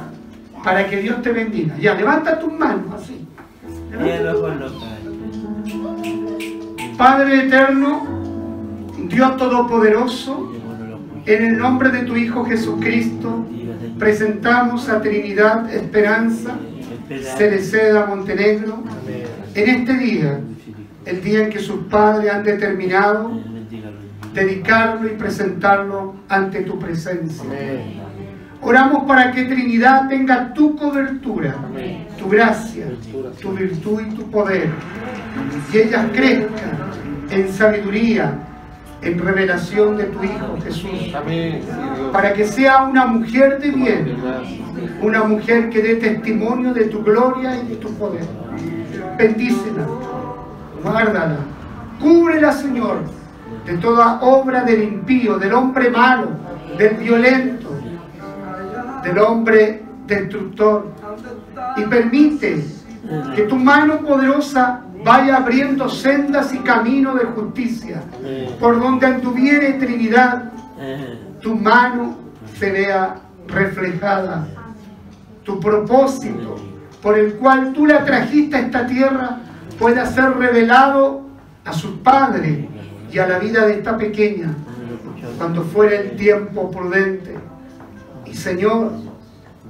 [0.64, 1.76] Para que Dios te bendiga.
[1.78, 3.28] Ya, levanta tus manos así.
[6.98, 8.08] Padre eterno,
[9.10, 10.54] Dios todopoderoso,
[11.26, 13.46] en el nombre de tu Hijo Jesucristo,
[14.00, 16.56] presentamos a Trinidad Esperanza,
[17.38, 18.84] Cereceda Montenegro,
[19.56, 20.40] en este día,
[21.06, 23.32] el día en que sus padres han determinado
[24.34, 27.44] dedicarlo y presentarlo ante tu presencia.
[28.64, 31.54] Oramos para que Trinidad tenga tu cobertura,
[32.18, 32.86] tu gracia,
[33.42, 34.70] tu virtud y tu poder.
[35.72, 36.78] Y ellas crezcan
[37.30, 38.34] en sabiduría,
[39.02, 41.14] en revelación de tu Hijo Jesús.
[42.14, 44.16] Para que sea una mujer de bien,
[45.02, 48.26] una mujer que dé testimonio de tu gloria y de tu poder.
[49.18, 49.86] Bendícela,
[50.82, 51.38] guárdala,
[52.00, 53.00] cúbrela, Señor,
[53.66, 56.30] de toda obra del impío, del hombre malo,
[56.78, 57.73] del violento,
[59.04, 60.88] del hombre destructor.
[61.78, 62.64] Y permite
[63.36, 68.02] que tu mano poderosa vaya abriendo sendas y caminos de justicia.
[68.60, 70.52] Por donde anduviere Trinidad,
[71.42, 72.16] tu mano
[72.58, 73.16] se vea
[73.48, 74.48] reflejada
[75.44, 76.56] tu propósito
[77.02, 79.40] por el cual tú la trajiste a esta tierra
[79.78, 81.24] pueda ser revelado
[81.66, 82.66] a sus padres
[83.12, 84.54] y a la vida de esta pequeña
[85.38, 87.36] cuando fuera el tiempo prudente.
[88.34, 88.92] Y Señor,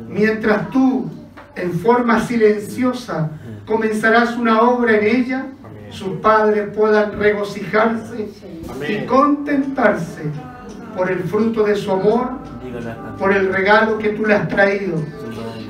[0.08, 1.12] mientras tú
[1.54, 3.30] en forma silenciosa
[3.68, 5.46] comenzarás una obra en ella,
[5.90, 8.30] sus padres puedan regocijarse
[8.88, 10.24] y contentarse
[10.96, 12.30] por el fruto de su amor,
[13.20, 14.96] por el regalo que tú le has traído.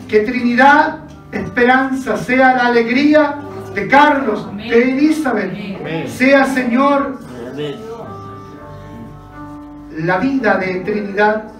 [0.08, 1.00] Que Trinidad,
[1.32, 3.40] esperanza, sea la alegría
[3.74, 7.18] de Carlos, de Elizabeth, sea Señor
[9.98, 11.54] la vida de Trinidad,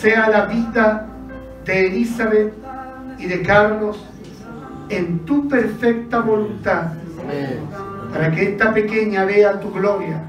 [0.00, 1.06] sea la vida
[1.64, 2.52] de Elizabeth
[3.18, 4.04] y de Carlos
[4.88, 6.92] en tu perfecta voluntad,
[8.12, 10.22] para que esta pequeña vea tu gloria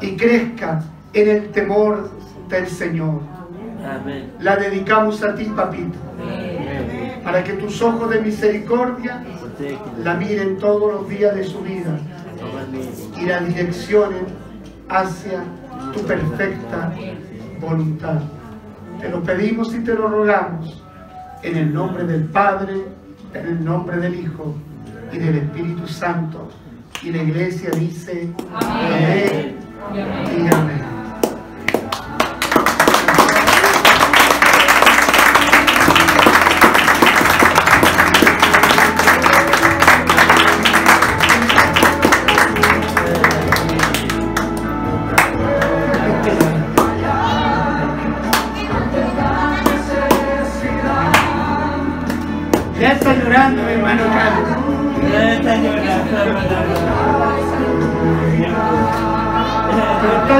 [0.00, 2.10] y crezca en el temor
[2.48, 3.20] del Señor.
[4.40, 5.98] La dedicamos a ti, papito,
[7.22, 9.22] para que tus ojos de misericordia
[10.02, 11.98] la miren todos los días de su vida
[13.20, 14.24] y la direccionen
[14.88, 15.44] hacia
[15.92, 16.92] tu perfecta
[17.60, 18.20] voluntad.
[19.00, 20.82] Te lo pedimos y te lo rogamos
[21.42, 22.84] en el nombre del Padre,
[23.34, 24.54] en el nombre del Hijo
[25.12, 26.48] y del Espíritu Santo.
[27.02, 29.56] Y la iglesia dice amén
[29.92, 30.95] y amén.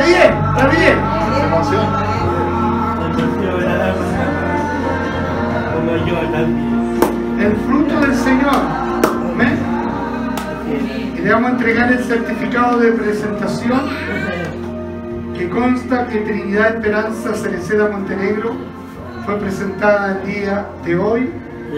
[0.07, 0.99] Bien, está bien.
[7.41, 8.55] El fruto del Señor.
[9.33, 9.59] Amén.
[11.17, 13.81] Y le vamos a entregar el certificado de presentación
[15.37, 18.55] que consta que Trinidad Esperanza Cereceda Montenegro
[19.25, 21.31] fue presentada el día de hoy,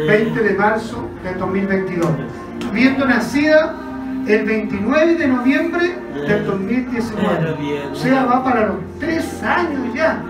[0.07, 2.09] 20 de marzo del 2022,
[2.69, 3.75] habiendo nacida
[4.27, 5.95] el 29 de noviembre
[6.27, 7.91] del 2019.
[7.93, 10.23] O sea, va para los tres años ya.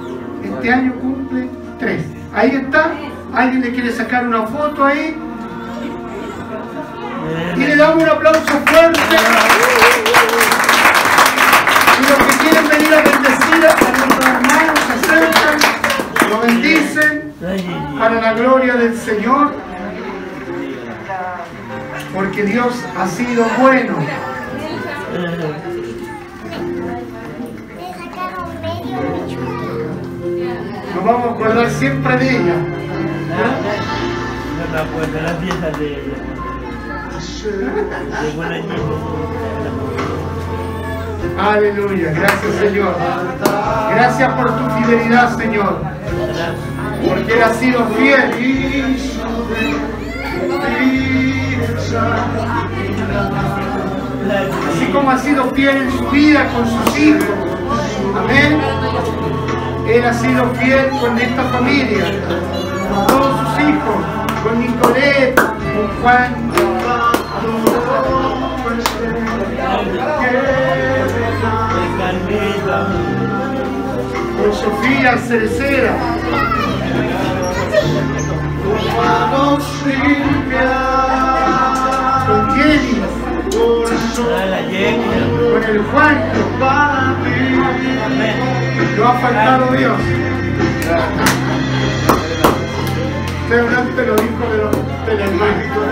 [0.43, 1.49] Este año cumple
[1.79, 2.05] tres.
[2.35, 2.93] Ahí está.
[3.35, 5.17] ¿Alguien le quiere sacar una foto ahí?
[7.57, 9.01] Y le damos un aplauso fuerte.
[11.99, 17.35] Y los que quieren venir a bendecir a nuestros hermanos se acercan, lo bendicen
[17.99, 19.53] para la gloria del Señor.
[22.15, 23.99] Porque Dios ha sido bueno.
[31.09, 32.55] Vamos a acordar siempre de ella.
[41.39, 42.13] Aleluya.
[42.13, 42.95] Gracias Señor.
[43.91, 45.81] Gracias por tu fidelidad Señor.
[47.07, 48.97] Porque Él ha sido fiel.
[54.69, 57.25] Así como ha sido fiel en su vida con sus hijos.
[58.17, 58.88] Amén.
[59.89, 62.05] Él ha sido fiel con esta familia,
[62.93, 63.97] con todos sus hijos,
[64.43, 66.53] con Nicolette, con Juan.
[74.37, 75.97] Con Sofía Cerecera,
[82.27, 83.03] con Jenny,
[84.37, 85.07] A la Jenny.
[85.51, 87.28] con el Juan.
[88.97, 89.99] No ha faltado Dios.
[93.51, 94.77] Antes lo dijo de los
[95.07, 95.85] telemáticos.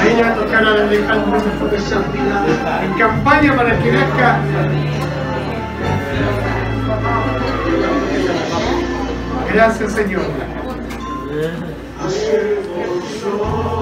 [0.00, 1.38] Ahí le va a tocar a Alejandro
[2.82, 4.40] en campaña para que nazca.
[9.52, 10.22] Gracias, Señor.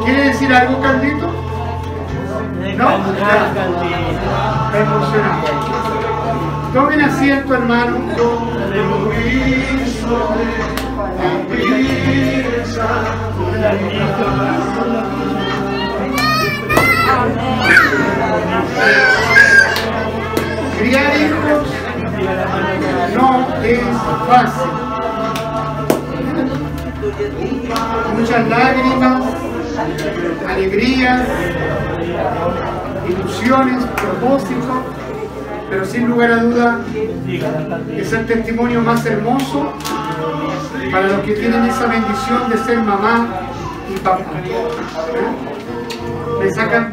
[0.04, 0.80] ¿Quiere decir algo,
[2.74, 2.88] No.
[4.66, 5.46] Está emocionado.
[6.74, 7.96] Tomen asiento, hermano.
[20.78, 21.68] Criar hijos
[23.14, 23.80] no es
[24.28, 24.70] fácil.
[28.18, 29.22] Muchas lágrimas,
[30.48, 31.20] alegrías,
[33.08, 34.78] ilusiones, propósitos,
[35.68, 36.80] pero sin lugar a duda
[37.96, 39.72] es el testimonio más hermoso
[40.92, 43.26] para los que tienen esa bendición de ser mamá
[43.92, 44.20] y papá.
[44.20, 46.42] ¿Eh?
[46.42, 46.92] Me sacan.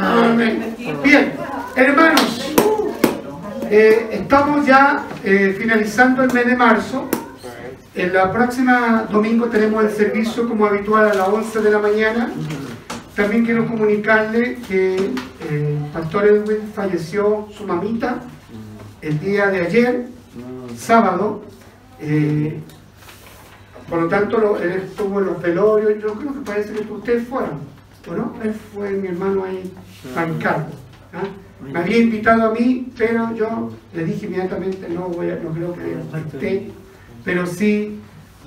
[0.00, 0.76] Amén.
[1.02, 1.32] Bien,
[1.76, 2.54] hermanos,
[3.70, 7.08] eh, estamos ya eh, finalizando el mes de marzo.
[7.94, 12.32] En la próxima domingo tenemos el servicio como habitual a las 11 de la mañana.
[13.14, 14.96] También quiero comunicarle que
[15.48, 18.20] eh, pastor Edwin falleció su mamita
[19.00, 20.06] el día de ayer,
[20.76, 21.42] sábado.
[22.00, 22.58] Eh,
[23.88, 27.60] por lo tanto, él estuvo en los velorios, yo creo que parece que ustedes fueron,
[28.10, 28.34] ¿o no?
[28.42, 29.72] Él fue mi hermano ahí
[30.16, 30.66] a encargo.
[31.12, 31.22] ¿ah?
[31.70, 35.74] Me había invitado a mí, pero yo le dije inmediatamente, no, voy a- no creo
[35.74, 36.70] que esté,
[37.24, 38.00] pero sí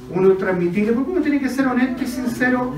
[0.09, 2.73] uno transmitirle, porque uno tiene que ser honesto y sincero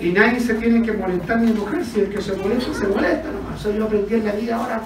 [0.00, 3.28] y nadie se tiene que molestar ni enojar, si el que se molesta, se molesta
[3.30, 3.60] nomás.
[3.60, 4.82] Eso yo aprendí en la vida ahora,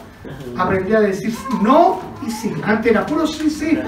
[0.57, 2.53] aprendí a decir no y sí.
[2.65, 3.79] Antes era puro sí, sí,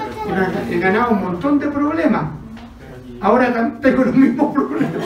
[0.69, 2.25] he ganado un montón de problemas.
[3.21, 5.03] Ahora tengo los mismos problemas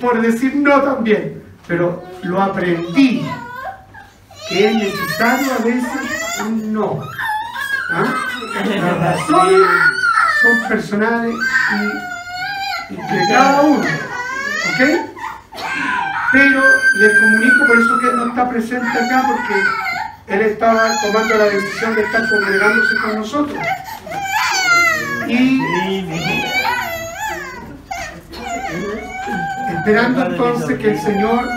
[0.00, 3.24] por decir no también, pero lo aprendí
[4.48, 7.00] que es necesario a veces un no.
[7.90, 8.14] ¿Ah?
[8.54, 9.95] Las razones
[10.46, 11.34] son personales
[12.90, 14.80] y, y de cada uno, ¿ok?
[16.32, 16.60] Pero
[17.00, 21.44] les comunico por eso que él no está presente acá porque él estaba tomando la
[21.44, 23.58] decisión de estar congregándose con nosotros.
[25.28, 25.60] Y
[29.78, 31.48] esperando entonces que el Señor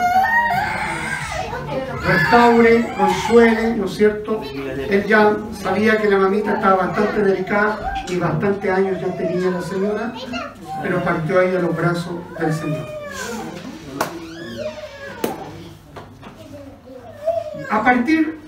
[2.06, 4.42] restaure, consuele, ¿no es cierto?
[4.90, 9.62] Él ya sabía que la mamita estaba bastante delicada y bastante años ya tenía la
[9.62, 10.14] señora,
[10.82, 12.86] pero partió ahí a los brazos del Señor.
[17.70, 18.40] A partir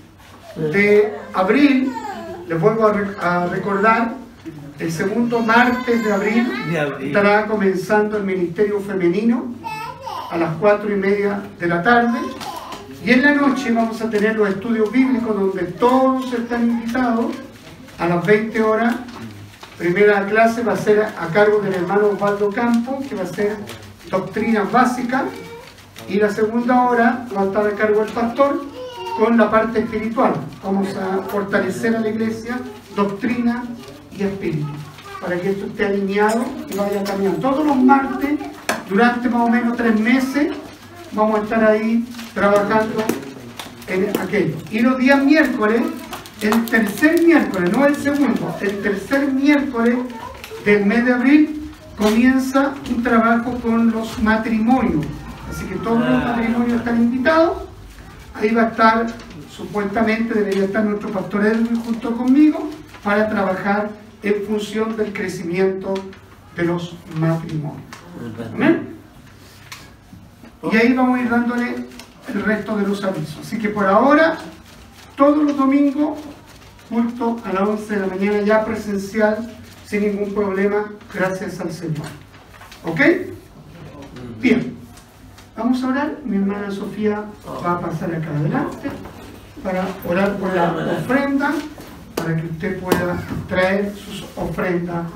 [0.56, 1.92] de abril,
[2.48, 4.14] les vuelvo a, re- a recordar,
[4.78, 7.06] el segundo martes de abril De abril.
[7.08, 9.54] estará comenzando el Ministerio Femenino
[10.30, 12.18] a las cuatro y media de la tarde.
[13.04, 17.32] Y en la noche vamos a tener los estudios bíblicos donde todos están invitados
[17.98, 18.94] a las 20 horas.
[19.76, 23.56] Primera clase va a ser a cargo del hermano Osvaldo Campo, que va a ser
[24.08, 25.24] doctrinas básicas.
[26.08, 28.64] Y la segunda hora va a estar a cargo del pastor
[29.18, 30.34] con la parte espiritual.
[30.62, 32.60] Vamos a fortalecer a la iglesia,
[32.94, 33.64] doctrina
[34.16, 34.68] y espíritu,
[35.20, 37.40] para que esto esté alineado y vaya caminando.
[37.40, 38.38] Todos los martes,
[38.88, 40.52] durante más o menos tres meses,
[41.12, 43.04] vamos a estar ahí trabajando
[43.88, 44.56] en aquello.
[44.70, 45.82] Y los días miércoles,
[46.40, 49.96] el tercer miércoles, no el segundo, el tercer miércoles
[50.64, 55.04] del mes de abril comienza un trabajo con los matrimonios.
[55.50, 57.58] Así que todos los matrimonios están invitados.
[58.34, 59.06] Ahí va a estar,
[59.50, 62.70] supuestamente debería estar nuestro pastor Edwin junto conmigo
[63.04, 63.90] para trabajar
[64.22, 65.94] en función del crecimiento
[66.56, 67.82] de los matrimonios.
[68.54, 69.01] Amén.
[70.70, 71.86] Y ahí vamos a ir dándole
[72.28, 73.38] el resto de los avisos.
[73.40, 74.38] Así que por ahora,
[75.16, 76.18] todos los domingos,
[76.88, 79.50] culto a las 11 de la mañana, ya presencial,
[79.86, 82.06] sin ningún problema, gracias al Señor.
[82.84, 83.00] ¿Ok?
[84.40, 84.76] Bien.
[85.56, 86.16] Vamos a orar.
[86.24, 87.24] Mi hermana Sofía
[87.64, 88.90] va a pasar acá adelante
[89.62, 91.52] para orar por la ofrenda,
[92.14, 93.16] para que usted pueda
[93.48, 95.06] traer sus ofrendas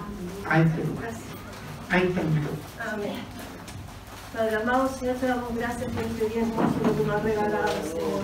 [0.49, 1.11] a este lugar.
[1.11, 2.93] Está el micrófono.
[2.93, 3.36] Amén.
[4.37, 7.69] Padre amado, Señor, te damos gracias por este día hermoso que tú nos has regalado,
[7.91, 8.21] Señor.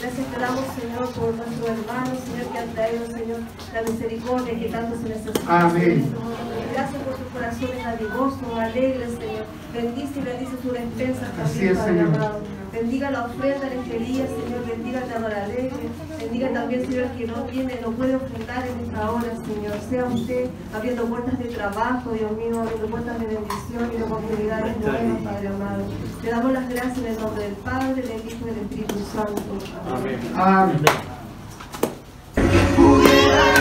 [0.00, 3.40] Gracias te damos, Señor, por nuestros hermanos, Señor, que han traído, Señor,
[3.74, 5.60] la misericordia que tanto se necesita.
[5.66, 5.82] Amén.
[5.82, 6.38] Señor.
[6.72, 9.44] Gracias por sus corazones amigosos, alegres, Señor.
[9.74, 12.14] Bendice y bendice sus despensas Así también, es, Padre Señor.
[12.14, 12.57] amado.
[12.72, 14.66] Bendiga la ofrenda en este día, Señor.
[14.66, 15.88] Bendiga el dador alegre.
[16.18, 19.74] Bendiga también, Señor, el que no tiene, no puede ofrendar en esta hora, Señor.
[19.88, 24.76] Sea usted abriendo puertas de trabajo, Dios mío, abriendo puertas de bendición y de oportunidades
[24.80, 25.84] nuevas, Padre amado.
[26.22, 29.42] Te damos las gracias en el nombre del Padre, del Hijo y del Espíritu Santo.
[29.90, 30.20] Amén.
[30.36, 30.82] Amén.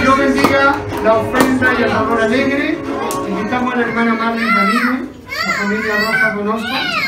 [0.02, 2.78] Dios bendiga la ofrenda y el amor alegre.
[3.28, 5.10] Invitamos a la hermana Marlene Ramírez,
[5.46, 7.07] la familia Rosa Donoso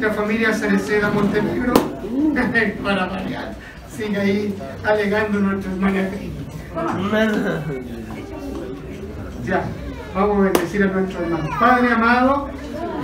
[0.00, 1.74] la familia Cereceda Montenegro
[2.82, 3.54] para variar.
[3.94, 4.54] Sigue ahí
[4.84, 6.30] alegando nuestra hermana Cris.
[9.44, 9.64] Ya,
[10.14, 11.50] vamos a bendecir a nuestro hermano.
[11.58, 12.50] Padre amado,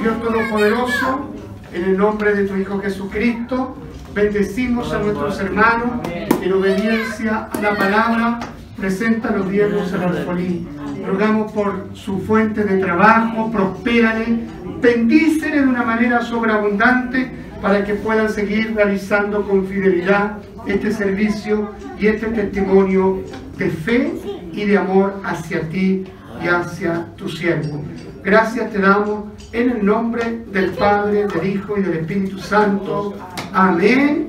[0.01, 1.31] Dios Todopoderoso,
[1.73, 3.77] en el nombre de tu Hijo Jesucristo,
[4.14, 6.06] bendecimos a nuestros hermanos
[6.40, 8.40] en obediencia a la palabra,
[8.77, 10.66] presenta los diezmos al alfolí.
[11.06, 14.40] Rogamos por su fuente de trabajo, prospérale,
[14.87, 17.29] bendícele de una manera sobreabundante
[17.61, 23.21] para que puedan seguir realizando con fidelidad este servicio y este testimonio
[23.57, 24.13] de fe
[24.53, 26.05] y de amor hacia ti
[26.41, 27.83] y hacia tu siervo.
[28.23, 33.17] Gracias te damos en el nombre del Padre, del Hijo y del Espíritu Santo.
[33.53, 34.29] Amén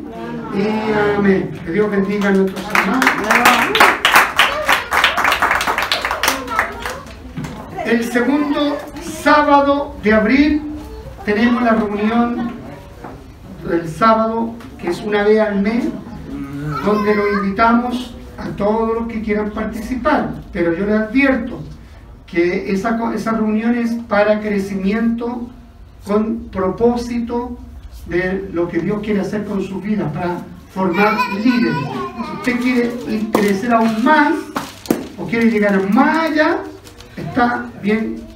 [0.55, 1.51] y amén.
[1.65, 3.05] Que Dios bendiga a nuestros hermanos.
[7.85, 8.77] El segundo
[9.27, 10.61] sábado de abril
[11.25, 12.51] tenemos la reunión
[13.67, 15.83] del sábado, que es una vez al mes,
[16.85, 20.29] donde lo invitamos a todos los que quieran participar.
[20.53, 21.59] Pero yo les advierto
[22.25, 25.49] que esa, esa reunión es para crecimiento
[26.05, 27.57] con propósito
[28.05, 30.37] de lo que Dios quiere hacer con su vida, para
[30.73, 31.75] formar líderes.
[31.75, 32.91] Si usted quiere
[33.33, 34.35] crecer aún más
[35.17, 36.59] o quiere llegar más allá,
[37.17, 38.26] está bien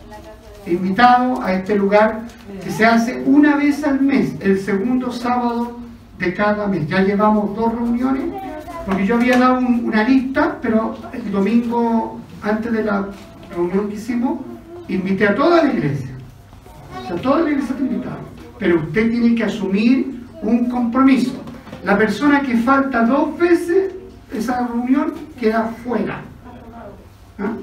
[0.67, 2.21] invitado a este lugar
[2.63, 5.79] que se hace una vez al mes, el segundo sábado
[6.19, 6.88] de cada mes.
[6.88, 8.23] Ya llevamos dos reuniones,
[8.85, 13.07] porque yo había dado un- una lista, pero el domingo antes de la
[13.55, 14.39] reunión que hicimos,
[14.88, 16.09] invité a toda la iglesia.
[17.03, 18.17] O sea, toda la iglesia está invitada.
[18.59, 21.33] Pero usted tiene que asumir un compromiso.
[21.83, 23.93] La persona que falta dos veces
[24.33, 26.21] esa reunión queda fuera.
[27.39, 27.53] ¿Ah?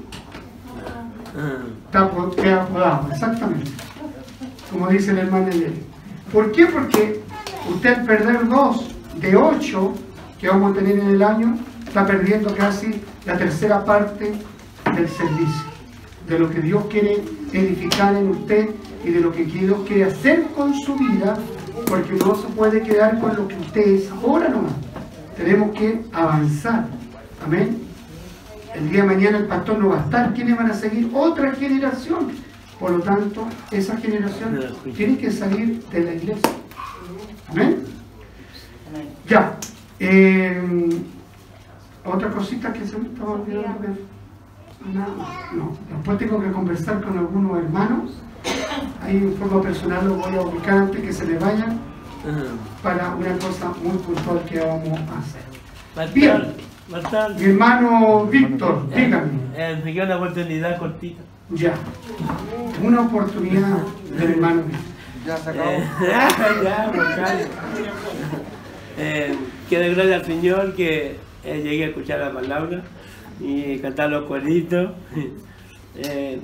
[1.91, 3.71] Queda podado, exactamente.
[4.71, 5.83] Como dice el hermano Nelly.
[6.31, 6.67] ¿Por qué?
[6.67, 7.21] Porque
[7.67, 9.93] usted perder dos de ocho
[10.39, 14.33] que vamos a tener en el año, está perdiendo casi la tercera parte
[14.95, 15.63] del servicio,
[16.27, 18.69] de lo que Dios quiere edificar en usted
[19.03, 21.37] y de lo que Dios quiere hacer con su vida,
[21.87, 24.73] porque no se puede quedar con lo que usted es ahora nomás.
[25.35, 26.85] Tenemos que avanzar.
[27.43, 27.88] Amén.
[28.75, 30.33] El día de mañana el pastor no va a estar.
[30.33, 31.09] ¿Quiénes van a seguir?
[31.13, 32.31] Otra generación.
[32.79, 34.59] Por lo tanto, esa generación
[34.95, 36.49] tiene que salir de la iglesia.
[37.49, 37.83] Amén.
[39.27, 39.57] Ya.
[39.99, 41.01] Eh,
[42.05, 43.89] otra cosita que se me estaba olvidando.
[45.17, 45.53] más.
[45.53, 45.77] No.
[45.89, 48.11] Después tengo que conversar con algunos hermanos.
[49.01, 51.79] Ahí en forma personal los voy a ubicar antes que se me vayan
[52.81, 56.13] para una cosa muy puntual que vamos a hacer.
[56.13, 56.68] Bien.
[56.89, 59.29] Mi hermano Víctor, dígame.
[59.55, 61.21] eh, me queda una oportunidad cortita.
[61.51, 61.73] Ya.
[62.83, 63.77] Una oportunidad
[64.17, 64.81] del hermano Víctor.
[65.27, 65.69] Ya se acabó.
[65.69, 65.83] Eh,
[66.63, 67.47] ya.
[68.97, 69.35] Eh,
[69.69, 72.81] quiero gracias al Señor que eh, llegué a escuchar la palabra
[73.39, 74.91] y cantar los coritos.
[75.95, 76.39] Eh,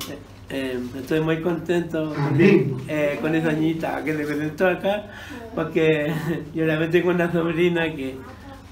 [0.49, 5.05] eh, estoy muy contento eh, con esa niñita que se presentó acá,
[5.53, 6.11] porque
[6.53, 8.15] yo también tengo una sobrina que,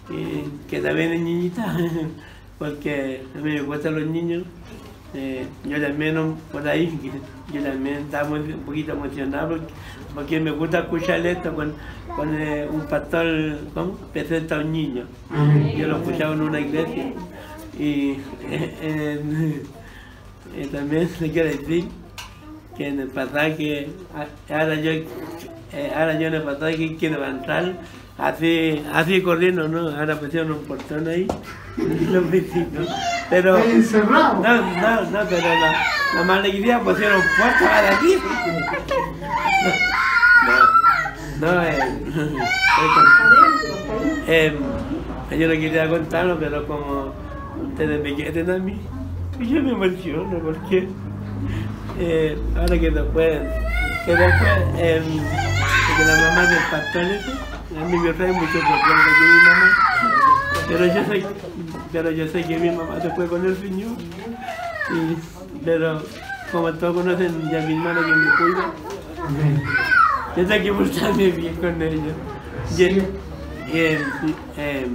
[0.07, 1.77] que, que también es niñita,
[2.59, 4.43] porque a mí me gustan los niños.
[5.15, 6.15] Eh, yo también
[6.51, 6.99] por ahí,
[7.53, 9.73] yo también estaba muy- un poquito emocionado porque,
[10.15, 11.73] porque me gusta escuchar esto con,
[12.15, 13.93] con eh, un pastor, ¿cómo?
[14.11, 15.03] Presenta a un niño.
[15.77, 17.13] Yo lo escuchaba en una iglesia
[17.79, 18.15] y
[18.49, 19.21] eh,
[20.71, 21.85] también le quiero decir
[22.77, 23.89] que en el pasaje,
[24.49, 24.91] ahora yo,
[25.95, 27.73] ahora yo en el pasaje quiero entrar
[28.17, 29.89] así, así corriendo, ¿no?
[29.89, 31.27] Ahora pusieron un portón ahí
[32.11, 32.87] los vecinos.
[33.29, 34.41] Pero, encerrado.
[34.41, 35.83] no, no, no, pero la,
[36.15, 38.17] la mala idea pusieron puertas para aquí.
[41.39, 41.77] No, no, eh,
[44.27, 44.57] eh,
[45.31, 47.13] yo no quería contarlo, pero como
[47.69, 48.79] ustedes me quieren a mí,
[49.39, 50.87] yo me emociono porque
[51.99, 53.41] eh, ahora que después,
[54.05, 55.01] que después, eh,
[55.97, 57.05] que la mamá del pastor
[57.79, 59.67] a mí me trae mucho recuerdo de mi mamá,
[60.67, 61.25] pero yo sé,
[61.91, 63.91] pero yo sé que mi mamá se fue con el Señor,
[64.91, 65.17] y,
[65.65, 66.03] pero
[66.51, 68.65] como todos conocen ya mi hermana que me cuida,
[70.35, 72.13] yo tengo que portarme bien con ellos.
[72.71, 73.01] Y, Sí.
[73.73, 73.77] y,
[74.57, 74.87] eh,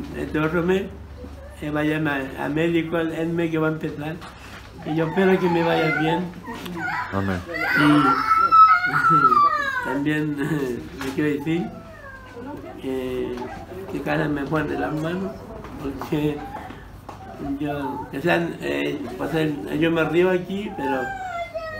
[0.45, 0.83] otro mes
[1.61, 4.17] eh, va a llamar a médico el, el mes que va a empezar.
[4.87, 6.25] Y yo espero que me vaya bien.
[7.13, 7.39] Amén.
[7.79, 7.83] Y
[9.89, 10.37] también
[11.05, 11.67] le quiero decir
[12.83, 13.33] que,
[13.93, 15.33] que cada me pone las manos.
[15.83, 16.37] Porque
[17.61, 18.99] yo, sea, eh,
[19.29, 19.47] sea,
[19.77, 21.03] yo me río aquí, pero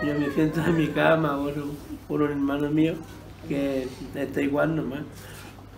[0.07, 1.77] yo me siento en mi cama por, un-
[2.07, 2.95] por un hermano mío
[3.49, 5.01] que está igual nomás.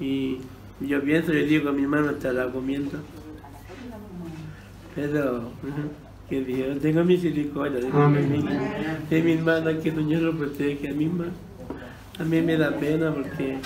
[0.00, 0.38] Y
[0.80, 2.98] yo pienso, yo digo que mi hermano estará comiendo.
[4.94, 5.50] Pero
[6.28, 7.92] que Dios tenga misericordia de mi
[9.08, 11.26] de mi hermana, que Señor lo protege a hermano.
[12.18, 13.60] A mí me da pena porque eh,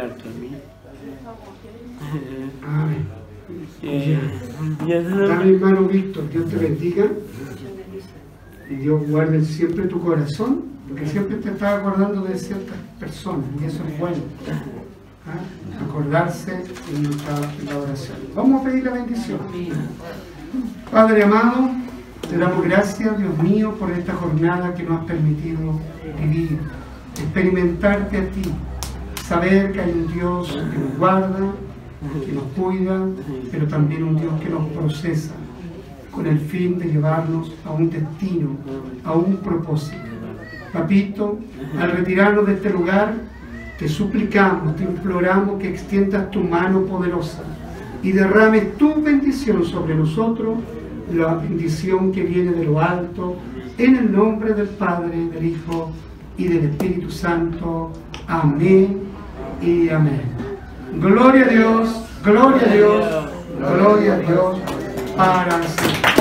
[0.00, 0.50] harto a mí.
[2.62, 3.06] Amén.
[3.82, 4.18] Eh,
[4.80, 7.06] Dame, hermano Víctor, Dios te bendiga.
[8.70, 13.64] Y Dios guarde siempre tu corazón porque siempre te estás acordando de ciertas personas y
[13.64, 14.16] eso es bueno.
[15.26, 15.84] ¿ah?
[15.84, 16.64] Acordarse
[16.94, 18.18] en nuestra en la oración.
[18.34, 19.38] Vamos a pedir la bendición.
[20.90, 21.70] Padre amado,
[22.28, 25.80] te damos gracias, Dios mío, por esta jornada que nos has permitido
[26.20, 26.58] vivir,
[27.18, 28.42] experimentarte a ti,
[29.26, 31.52] saber que hay un Dios que nos guarda,
[32.26, 33.06] que nos cuida,
[33.50, 35.32] pero también un Dios que nos procesa
[36.10, 38.50] con el fin de llevarnos a un destino,
[39.02, 39.96] a un propósito.
[40.72, 41.38] Papito,
[41.80, 43.14] al retirarnos de este lugar,
[43.78, 47.42] te suplicamos, te imploramos que extiendas tu mano poderosa
[48.02, 50.58] y derrames tu bendición sobre nosotros,
[51.12, 53.36] la bendición que viene de lo alto,
[53.78, 55.92] en el nombre del Padre, del Hijo
[56.36, 57.90] y del Espíritu Santo.
[58.26, 59.13] Amén
[59.60, 60.22] y amén.
[60.94, 61.88] Gloria a Dios,
[62.22, 63.04] gloria a Dios,
[63.58, 64.58] gloria a Dios
[65.16, 66.12] para siempre.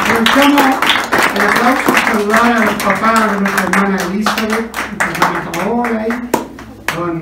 [0.00, 0.62] Aprovechamos
[1.34, 6.30] el aplauso saludar a los papás de nuestra hermana Elizabeth, nuestra hermana Paola ahí,
[6.94, 7.20] con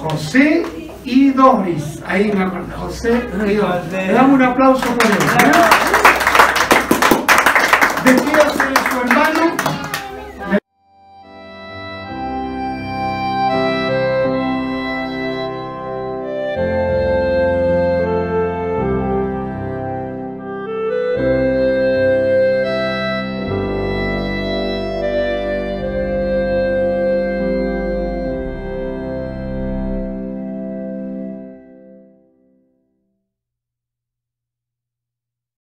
[0.00, 0.64] José
[1.04, 2.02] y Doris.
[2.06, 3.92] Ahí me acuerdo, José y Doris.
[3.92, 6.05] Le damos un aplauso por ellos.